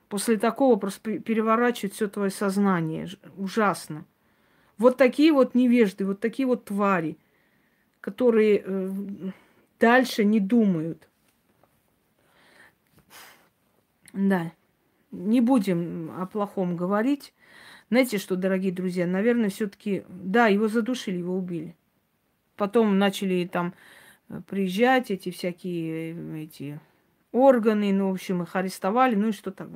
[0.10, 3.10] После такого просто переворачивает все твое сознание.
[3.38, 4.06] Ужасно.
[4.78, 7.18] Вот такие вот невежды, вот такие вот твари–
[8.02, 8.92] которые э,
[9.80, 11.08] дальше не думают.
[14.12, 14.52] Да,
[15.12, 17.34] не будем о плохом говорить.
[17.90, 21.76] Знаете что, дорогие друзья, наверное, все-таки, да, его задушили, его убили.
[22.58, 23.74] Потом начали там
[24.28, 26.80] э, приезжать эти всякие э, эти
[27.32, 29.70] органы, ну, в общем, их арестовали, ну и что так.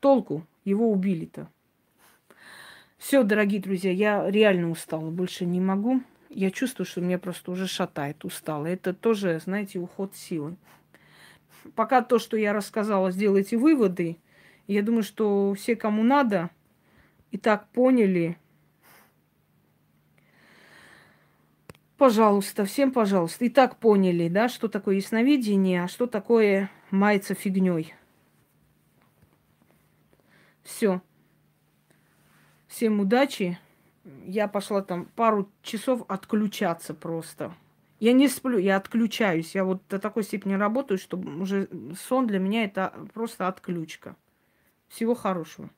[0.00, 1.50] Толку, его убили-то.
[2.98, 6.02] Все, дорогие друзья, я реально устала, больше не могу
[6.34, 8.66] я чувствую, что меня просто уже шатает, устала.
[8.66, 10.56] Это тоже, знаете, уход силы.
[11.74, 14.18] Пока то, что я рассказала, сделайте выводы.
[14.66, 16.50] Я думаю, что все, кому надо,
[17.30, 18.36] и так поняли.
[21.96, 23.44] Пожалуйста, всем пожалуйста.
[23.44, 27.94] И так поняли, да, что такое ясновидение, а что такое мается фигней.
[30.64, 31.00] Все.
[32.66, 33.58] Всем удачи
[34.24, 37.54] я пошла там пару часов отключаться просто.
[38.00, 39.54] Я не сплю, я отключаюсь.
[39.54, 44.16] Я вот до такой степени работаю, что уже сон для меня это просто отключка.
[44.88, 45.70] Всего хорошего.